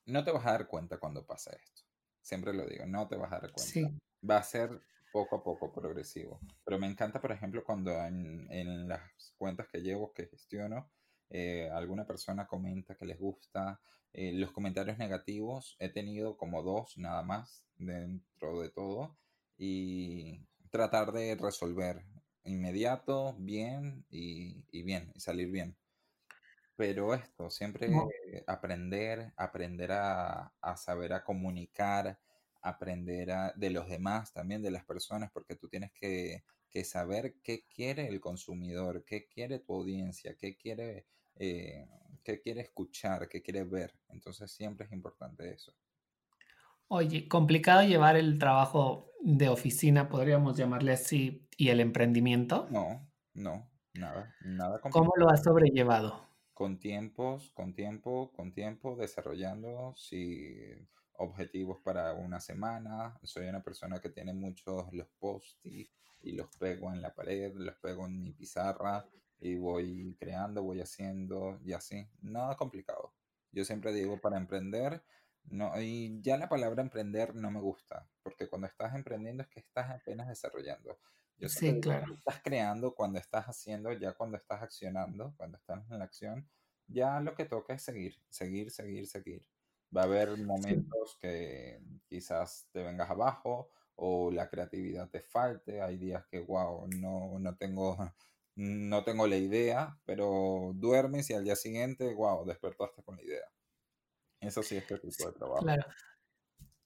[0.06, 1.82] no te vas a dar cuenta cuando pasa esto.
[2.20, 3.96] Siempre lo digo, no te vas a dar cuenta.
[4.28, 4.80] Va a ser
[5.12, 6.40] poco a poco, progresivo.
[6.64, 9.00] Pero me encanta, por ejemplo, cuando en, en las
[9.36, 10.90] cuentas que llevo, que gestiono,
[11.30, 13.80] eh, alguna persona comenta que les gusta.
[14.12, 19.16] Eh, los comentarios negativos he tenido como dos nada más dentro de todo
[19.58, 22.02] y tratar de resolver
[22.44, 25.76] inmediato, bien y, y bien, y salir bien.
[26.76, 27.90] Pero esto, siempre
[28.46, 32.18] aprender, aprender a, a saber a comunicar,
[32.66, 36.42] aprender de los demás, también de las personas, porque tú tienes que,
[36.84, 41.06] saber qué quiere el consumidor, qué quiere tu audiencia, qué quiere,
[41.38, 41.86] eh,
[42.22, 43.94] qué quiere escuchar, qué quiere ver.
[44.08, 45.72] Entonces siempre es importante eso.
[46.88, 52.68] Oye, complicado llevar el trabajo de oficina, podríamos llamarle así, y el emprendimiento.
[52.70, 55.10] No, no, nada, nada complicado.
[55.10, 56.26] ¿Cómo lo has sobrellevado?
[56.54, 59.94] Con tiempos, con tiempo, con tiempo, desarrollando.
[59.96, 60.54] Si
[61.18, 63.18] objetivos para una semana.
[63.22, 65.88] Soy una persona que tiene muchos los post y
[66.22, 69.06] los pego en la pared, los pego en mi pizarra
[69.38, 72.08] y voy creando, voy haciendo y así.
[72.22, 73.14] Nada complicado.
[73.52, 75.02] Yo siempre digo para emprender,
[75.44, 79.60] no, y ya la palabra emprender no me gusta, porque cuando estás emprendiendo es que
[79.60, 80.98] estás apenas desarrollando.
[81.38, 82.14] Yo sí, claro.
[82.14, 86.48] Estás creando cuando estás haciendo, ya cuando estás accionando, cuando estás en la acción,
[86.88, 89.46] ya lo que toca es seguir, seguir, seguir, seguir.
[89.94, 95.80] Va a haber momentos que quizás te vengas abajo o la creatividad te falte.
[95.80, 97.96] Hay días que, wow, no, no, tengo,
[98.56, 103.44] no tengo la idea, pero duermes y al día siguiente, wow, despertaste con la idea.
[104.40, 105.62] Eso sí es este tipo de trabajo.
[105.62, 105.84] Claro.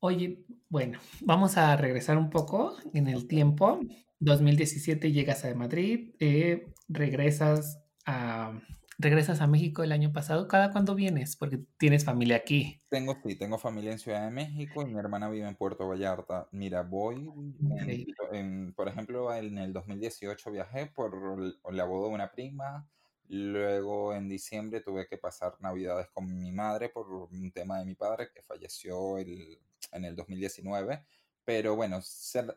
[0.00, 3.80] Oye, bueno, vamos a regresar un poco en el tiempo.
[4.18, 8.58] 2017 llegas a Madrid, eh, regresas a,
[9.00, 10.46] regresas a México el año pasado.
[10.46, 11.36] ¿Cada cuándo vienes?
[11.36, 12.80] Porque tienes familia aquí.
[12.88, 16.48] Tengo, sí, tengo familia en Ciudad de México y mi hermana vive en Puerto Vallarta.
[16.52, 17.30] Mira, voy,
[18.76, 21.12] por ejemplo, en el 2018 viajé por
[21.72, 22.88] la boda de una prima,
[23.32, 27.94] Luego en diciembre tuve que pasar navidades con mi madre por un tema de mi
[27.94, 29.60] padre que falleció el,
[29.92, 31.06] en el 2019.
[31.44, 32.00] Pero bueno,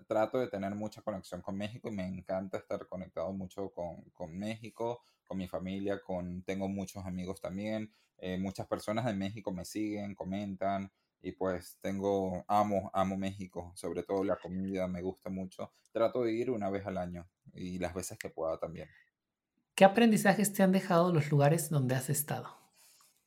[0.07, 4.35] trato de tener mucha conexión con México y me encanta estar conectado mucho con, con
[4.35, 7.93] México, con mi familia, con, tengo muchos amigos también.
[8.17, 14.03] Eh, muchas personas de México me siguen, comentan y pues tengo, amo, amo México, sobre
[14.03, 15.73] todo la comida me gusta mucho.
[15.91, 18.89] Trato de ir una vez al año y las veces que pueda también.
[19.75, 22.63] ¿Qué aprendizajes te han dejado los lugares donde has estado?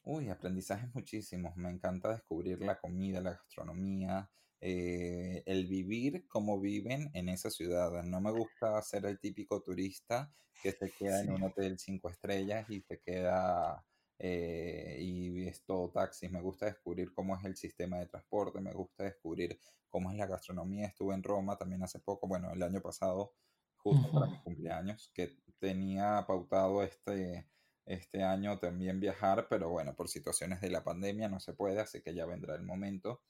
[0.04, 1.56] Uy, aprendizajes muchísimos.
[1.56, 4.30] Me encanta descubrir la comida, la gastronomía,
[4.60, 8.02] eh, el vivir como viven en esa ciudad.
[8.04, 10.32] No me gusta ser el típico turista
[10.62, 13.84] que se queda en un hotel cinco estrellas y se queda
[14.18, 16.30] eh, y es todo taxis.
[16.30, 20.26] Me gusta descubrir cómo es el sistema de transporte, me gusta descubrir cómo es la
[20.26, 20.86] gastronomía.
[20.86, 23.34] Estuve en Roma también hace poco, bueno, el año pasado,
[23.76, 27.46] justo para mi cumpleaños, que tenía pautado este,
[27.84, 32.00] este año también viajar, pero bueno, por situaciones de la pandemia no se puede, así
[32.02, 33.22] que ya vendrá el momento.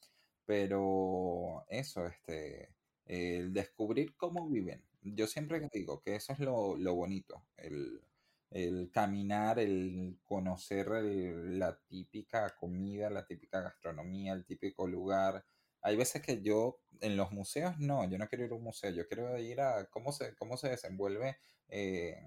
[0.47, 2.71] Pero eso, este,
[3.07, 4.83] el descubrir cómo viven.
[5.03, 8.01] Yo siempre digo que eso es lo, lo bonito, el,
[8.51, 15.45] el caminar, el conocer la típica comida, la típica gastronomía, el típico lugar.
[15.83, 18.91] Hay veces que yo en los museos no, yo no quiero ir a un museo,
[18.91, 21.37] yo quiero ir a cómo se, cómo se desenvuelve,
[21.69, 22.21] eh,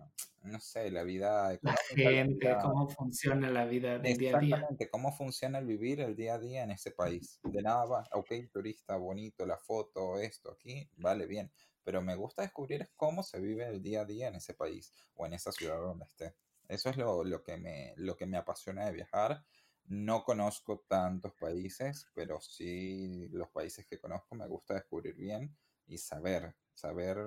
[0.43, 1.83] no sé, la vida económica.
[1.95, 4.55] La gente, cómo funciona la vida del día a día.
[4.55, 7.39] Exactamente, cómo funciona el vivir el día a día en ese país.
[7.43, 11.51] De nada va, ok, turista, bonito, la foto, esto, aquí, vale, bien
[11.89, 15.25] pero me gusta descubrir cómo se vive el día a día en ese país o
[15.25, 16.35] en esa ciudad donde esté.
[16.67, 19.43] Eso es lo, lo, que, me, lo que me apasiona de viajar.
[19.85, 25.97] No conozco tantos países, pero sí los países que conozco me gusta descubrir bien y
[25.97, 27.17] saber, saber,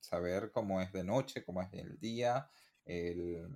[0.00, 2.48] saber cómo es de noche, cómo es el día,
[2.84, 3.48] el,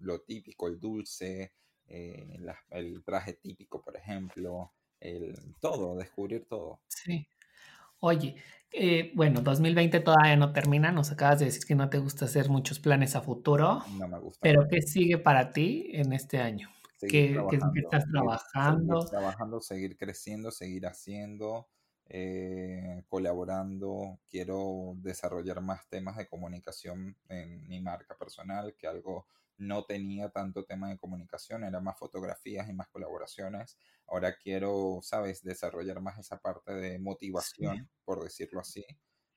[0.00, 1.54] lo típico, el dulce,
[1.86, 2.38] eh,
[2.70, 6.80] el traje típico, por ejemplo, el, todo, descubrir todo.
[6.86, 7.26] Sí.
[8.00, 8.36] Oye,
[8.70, 12.50] eh, bueno, 2020 todavía no termina, nos acabas de decir que no te gusta hacer
[12.50, 13.82] muchos planes a futuro.
[13.98, 14.40] No me gusta.
[14.42, 16.68] Pero ¿qué sigue para ti en este año?
[17.00, 17.36] ¿Qué,
[17.76, 19.00] estás trabajando?
[19.02, 21.68] Seguir, trabajando, seguir creciendo, seguir haciendo,
[22.06, 24.20] eh, colaborando.
[24.28, 29.26] Quiero desarrollar más temas de comunicación en mi marca personal, que algo
[29.56, 33.78] no tenía tanto tema de comunicación, era más fotografías y más colaboraciones.
[34.06, 38.84] Ahora quiero, sabes, desarrollar más esa parte de motivación, por decirlo así.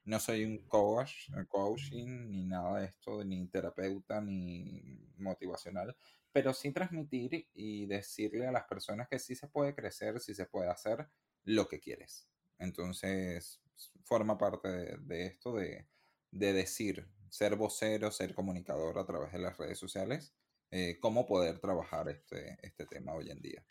[0.03, 5.95] No soy un coach, eh, coaching, ni nada de esto, ni terapeuta, ni motivacional,
[6.31, 10.45] pero sí transmitir y decirle a las personas que sí se puede crecer, sí se
[10.45, 11.09] puede hacer
[11.43, 12.29] lo que quieres.
[12.59, 13.61] Entonces,
[14.03, 15.87] forma parte de, esto de,
[16.31, 20.33] de decir, ser vocero, ser comunicador a través de las redes sociales,
[20.71, 23.65] eh, cómo poder trabajar este, este tema hoy en día.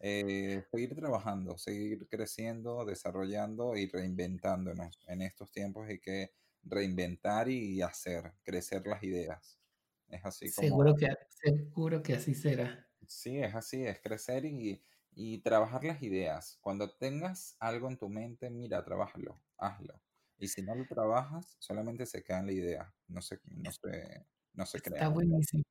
[0.00, 4.98] Eh, seguir trabajando, seguir creciendo, desarrollando y reinventándonos.
[5.06, 6.32] En estos tiempos hay que
[6.64, 9.60] reinventar y hacer crecer las ideas.
[10.08, 10.66] Es así como...
[10.66, 12.88] Seguro que, seguro que así será.
[13.06, 14.82] Sí, es así, es crecer y,
[15.14, 16.58] y trabajar las ideas.
[16.60, 20.00] Cuando tengas algo en tu mente, mira, trabájalo, hazlo.
[20.38, 24.26] Y si no lo trabajas, solamente se queda en la idea, no se, no se,
[24.54, 24.98] no se crea.
[24.98, 25.64] Está buenísimo.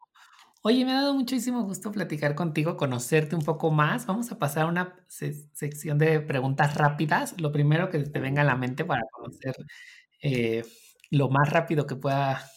[0.63, 4.05] Oye, me ha dado muchísimo gusto platicar contigo, conocerte un poco más.
[4.05, 7.39] Vamos a pasar a una sección de preguntas rápidas.
[7.41, 9.55] Lo primero que te venga a la mente para conocer
[10.21, 10.63] eh,
[11.09, 12.47] lo más rápido que pueda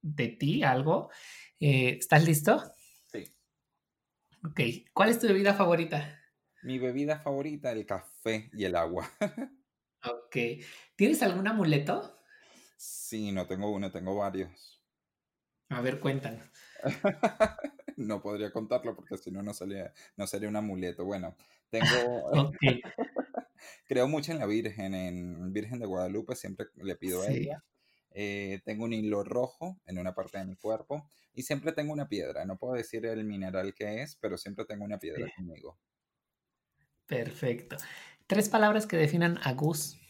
[0.00, 1.10] de ti, algo.
[1.60, 2.62] Eh, ¿Estás listo?
[4.46, 4.60] Ok.
[4.92, 6.20] ¿Cuál es tu bebida favorita?
[6.62, 9.08] Mi bebida favorita, el café y el agua.
[10.08, 10.36] Ok.
[10.94, 12.16] ¿Tienes algún amuleto?
[12.76, 14.80] Sí, no tengo uno, tengo varios.
[15.68, 16.46] A ver, cuéntanos.
[17.96, 21.04] no podría contarlo porque si no, no sería, no sería un amuleto.
[21.04, 21.34] Bueno,
[21.70, 22.52] tengo...
[23.88, 27.64] Creo mucho en la Virgen, en Virgen de Guadalupe, siempre le pido a ella.
[28.18, 32.08] Eh, tengo un hilo rojo en una parte de mi cuerpo y siempre tengo una
[32.08, 32.46] piedra.
[32.46, 35.78] No puedo decir el mineral que es, pero siempre tengo una piedra conmigo.
[37.06, 37.76] Perfecto.
[38.26, 40.00] Tres palabras que definan a Gus.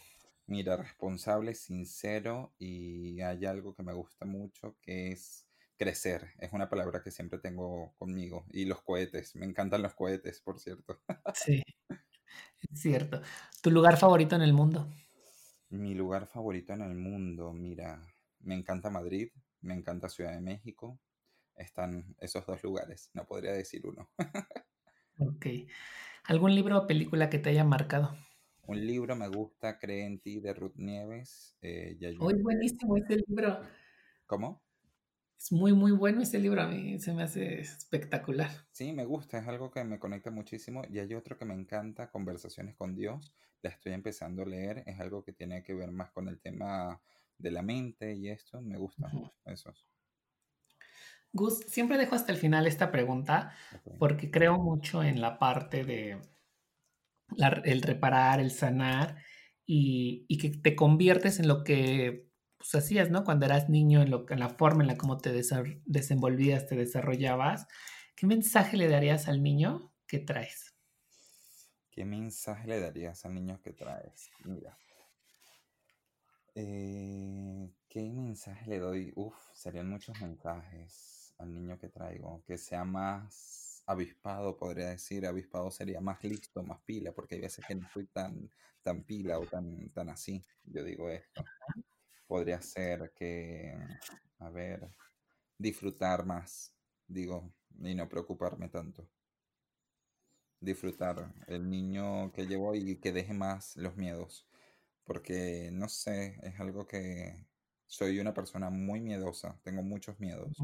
[0.46, 6.30] Mira, responsable, sincero y hay algo que me gusta mucho que es crecer.
[6.38, 8.46] Es una palabra que siempre tengo conmigo.
[8.52, 9.34] Y los cohetes.
[9.34, 11.00] Me encantan los cohetes, por cierto.
[11.34, 13.20] Sí, es cierto.
[13.62, 14.88] ¿Tu lugar favorito en el mundo?
[15.68, 18.00] Mi lugar favorito en el mundo, mira,
[18.40, 21.00] me encanta Madrid, me encanta Ciudad de México.
[21.56, 24.08] Están esos dos lugares, no podría decir uno.
[25.18, 25.46] ok.
[26.24, 28.16] ¿Algún libro o película que te haya marcado?
[28.66, 31.56] Un libro me gusta, Cree en ti, de Ruth Nieves.
[31.62, 33.60] Eh, buenísimo ese libro.
[34.26, 34.62] ¿Cómo?
[35.38, 38.50] Es muy, muy bueno ese libro, a mí se me hace espectacular.
[38.72, 40.82] Sí, me gusta, es algo que me conecta muchísimo.
[40.88, 43.34] Y hay otro que me encanta, Conversaciones con Dios.
[43.62, 47.00] La estoy empezando a leer, es algo que tiene que ver más con el tema
[47.38, 49.10] de la mente y esto, me gusta.
[49.44, 49.86] Esos.
[51.32, 53.52] Gus, siempre dejo hasta el final esta pregunta
[53.98, 56.18] porque creo mucho en la parte de
[57.64, 59.22] el reparar, el sanar
[59.66, 63.24] y, que te conviertes en lo que pues, hacías, ¿no?
[63.24, 67.66] Cuando eras niño, en, lo, en la forma en la cómo te desenvolvías, te desarrollabas.
[68.14, 70.65] ¿Qué mensaje le darías al niño que traes?
[71.96, 74.30] ¿Qué mensaje le darías al niño que traes?
[74.44, 74.76] Mira.
[76.54, 79.14] Eh, ¿Qué mensaje le doy?
[79.16, 82.44] Uf, serían muchos mensajes al niño que traigo.
[82.44, 85.26] Que sea más avispado, podría decir.
[85.26, 88.50] Avispado sería más listo, más pila, porque hay veces que no soy tan,
[88.82, 90.44] tan pila o tan, tan así.
[90.64, 91.42] Yo digo esto.
[92.26, 93.74] Podría ser que,
[94.40, 94.86] a ver,
[95.56, 96.74] disfrutar más,
[97.06, 99.08] digo, y no preocuparme tanto.
[100.60, 104.48] Disfrutar el niño que llevo y que deje más los miedos.
[105.04, 107.46] Porque, no sé, es algo que
[107.86, 110.56] soy una persona muy miedosa, tengo muchos miedos.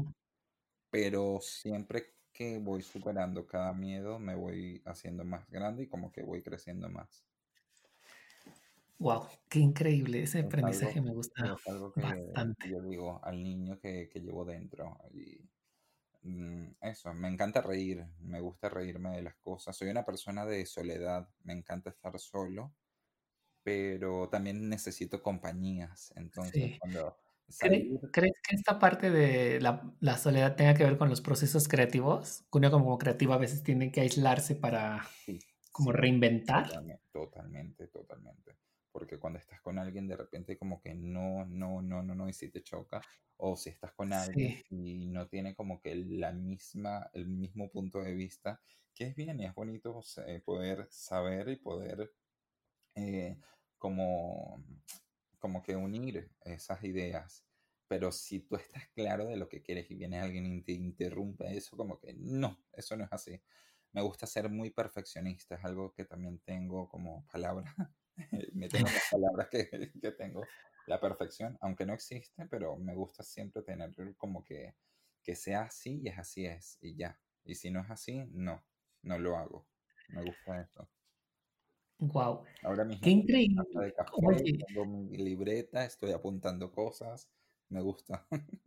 [0.89, 6.23] Pero siempre que voy superando cada miedo, me voy haciendo más grande y como que
[6.23, 7.25] voy creciendo más.
[8.99, 10.23] Wow, qué increíble.
[10.23, 12.69] Ese aprendizaje me gusta es algo que bastante.
[12.69, 14.97] yo digo al niño que, que llevo dentro.
[15.13, 15.41] Y
[16.81, 19.75] eso, me encanta reír, me gusta reírme de las cosas.
[19.75, 22.73] Soy una persona de soledad, me encanta estar solo,
[23.63, 26.13] pero también necesito compañías.
[26.17, 27.17] Entonces, cuando
[28.11, 32.45] ¿Crees que esta parte de la, la soledad tenga que ver con los procesos creativos?
[32.51, 35.39] Uno como creativo a veces tiene que aislarse para sí,
[35.71, 36.67] como sí, reinventar.
[36.71, 38.57] totalmente, totalmente, totalmente.
[38.93, 42.33] Porque cuando estás con alguien, de repente como que no, no, no, no, no, y
[42.33, 43.01] si te choca.
[43.37, 47.69] O si estás con alguien Sí, y no tiene como que la misma, el mismo
[47.71, 48.61] punto de vista,
[48.95, 52.13] que es bien y es bonito eh, poder saber y poder
[52.95, 53.37] eh,
[53.77, 54.63] como,
[55.39, 57.45] como que unir esas ideas.
[57.87, 61.55] Pero si tú estás claro de lo que quieres y viene alguien y te interrumpe
[61.57, 63.41] eso, como que no, eso no es así.
[63.91, 67.75] Me gusta ser muy perfeccionista, es algo que también tengo como palabra.
[68.53, 69.69] Me tengo las palabras que,
[70.01, 70.51] que tengo
[70.85, 74.75] la perfección, aunque no existe, pero me gusta siempre tener como que,
[75.21, 77.19] que sea así y es así es, y ya.
[77.45, 78.63] Y si no es así, no,
[79.03, 79.67] no lo hago.
[80.07, 80.89] Me gusta eso.
[81.99, 83.65] wow, Ahora qué mismo increíble.
[83.73, 87.29] de café, Oye, tengo mi libreta, estoy apuntando cosas,
[87.69, 88.27] me gusta.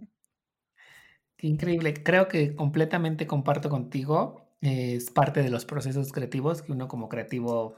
[1.37, 1.95] qué increíble.
[2.03, 4.43] Creo que completamente comparto contigo.
[4.63, 7.77] eh, Es parte de los procesos creativos que uno como creativo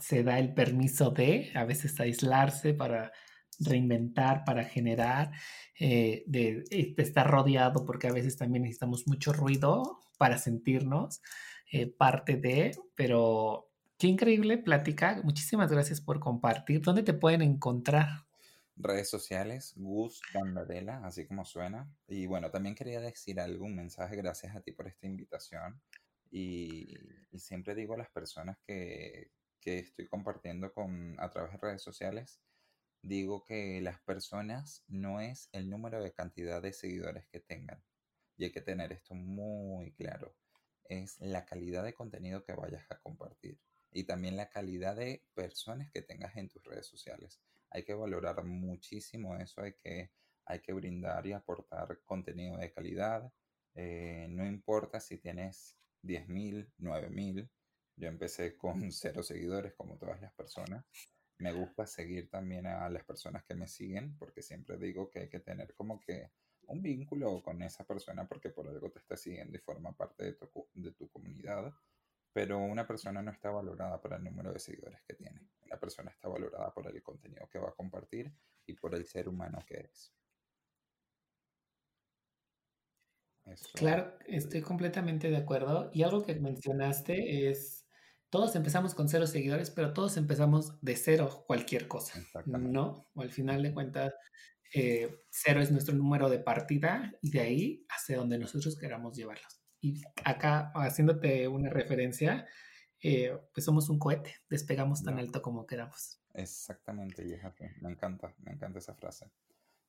[0.00, 3.12] se da el permiso de a veces aislarse para
[3.60, 5.32] reinventar, para generar,
[5.78, 11.20] eh, de, eh, de estar rodeado, porque a veces también necesitamos mucho ruido para sentirnos
[11.72, 15.20] eh, parte de, pero qué increíble plática.
[15.22, 16.80] Muchísimas gracias por compartir.
[16.80, 18.26] ¿Dónde te pueden encontrar?
[18.76, 21.88] Redes sociales, Gus Candadela, así como suena.
[22.08, 25.80] Y bueno, también quería decir algo, un mensaje, gracias a ti por esta invitación.
[26.30, 26.94] Y
[27.34, 29.30] siempre digo a las personas que,
[29.60, 32.40] que estoy compartiendo con, a través de redes sociales,
[33.02, 37.82] digo que las personas no es el número de cantidad de seguidores que tengan.
[38.36, 40.34] Y hay que tener esto muy claro.
[40.84, 43.60] Es la calidad de contenido que vayas a compartir.
[43.92, 47.40] Y también la calidad de personas que tengas en tus redes sociales.
[47.70, 49.62] Hay que valorar muchísimo eso.
[49.62, 50.10] Hay que,
[50.46, 53.32] hay que brindar y aportar contenido de calidad.
[53.74, 57.48] Eh, no importa si tienes 10.000, 9.000.
[58.00, 60.84] Yo empecé con cero seguidores, como todas las personas.
[61.38, 65.28] Me gusta seguir también a las personas que me siguen, porque siempre digo que hay
[65.28, 66.30] que tener como que
[66.68, 70.32] un vínculo con esa persona, porque por algo te está siguiendo y forma parte de
[70.32, 71.74] tu, de tu comunidad.
[72.32, 75.40] Pero una persona no está valorada por el número de seguidores que tiene.
[75.66, 78.32] Una persona está valorada por el contenido que va a compartir
[78.66, 80.14] y por el ser humano que es.
[83.46, 83.68] Eso.
[83.74, 85.90] Claro, estoy completamente de acuerdo.
[85.92, 87.79] Y algo que mencionaste es,
[88.30, 92.20] todos empezamos con cero seguidores, pero todos empezamos de cero cualquier cosa.
[92.46, 93.08] ¿no?
[93.14, 94.14] O al final de cuentas,
[94.72, 99.60] eh, cero es nuestro número de partida y de ahí hacia donde nosotros queramos llevarlos.
[99.80, 102.46] Y acá, haciéndote una referencia,
[103.02, 106.22] eh, pues somos un cohete, despegamos tan alto como queramos.
[106.34, 107.64] Exactamente, y es así.
[107.80, 109.30] Me encanta, me encanta esa frase.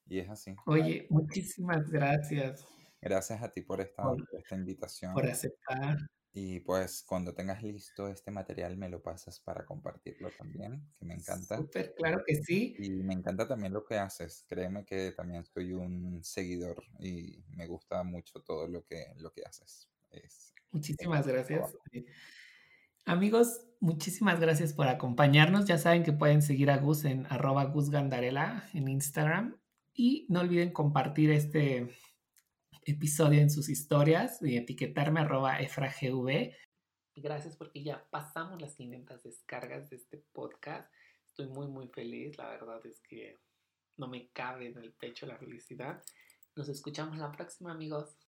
[0.07, 0.55] Y es así.
[0.65, 2.65] Oye, muchísimas gracias
[3.01, 5.17] Gracias a ti por esta, por, por invitación.
[5.17, 5.97] aceptar.
[6.33, 11.15] Y pues cuando tengas listo este material me lo pasas para compartirlo también, que me
[11.15, 11.57] encanta.
[11.57, 12.75] Súper, claro que sí.
[12.79, 14.45] Y me encanta también lo que haces.
[14.47, 19.43] Créeme que también soy un seguidor y me gusta mucho todo lo que, lo que
[19.43, 19.89] haces.
[20.71, 21.75] Muchísimas gracias.
[23.05, 25.65] Amigos, muchísimas gracias por acompañarnos.
[25.65, 29.57] Ya saben que pueden seguir a Gus en arroba Gus Gandarela en Instagram.
[29.93, 31.89] Y no olviden compartir este
[32.83, 36.53] episodio en sus historias y etiquetarme arroba efragv.
[37.15, 40.91] Gracias porque ya pasamos las 500 descargas de este podcast.
[41.25, 42.37] Estoy muy, muy feliz.
[42.37, 43.39] La verdad es que
[43.97, 46.01] no me cabe en el pecho la felicidad.
[46.55, 48.17] Nos escuchamos la próxima, amigos.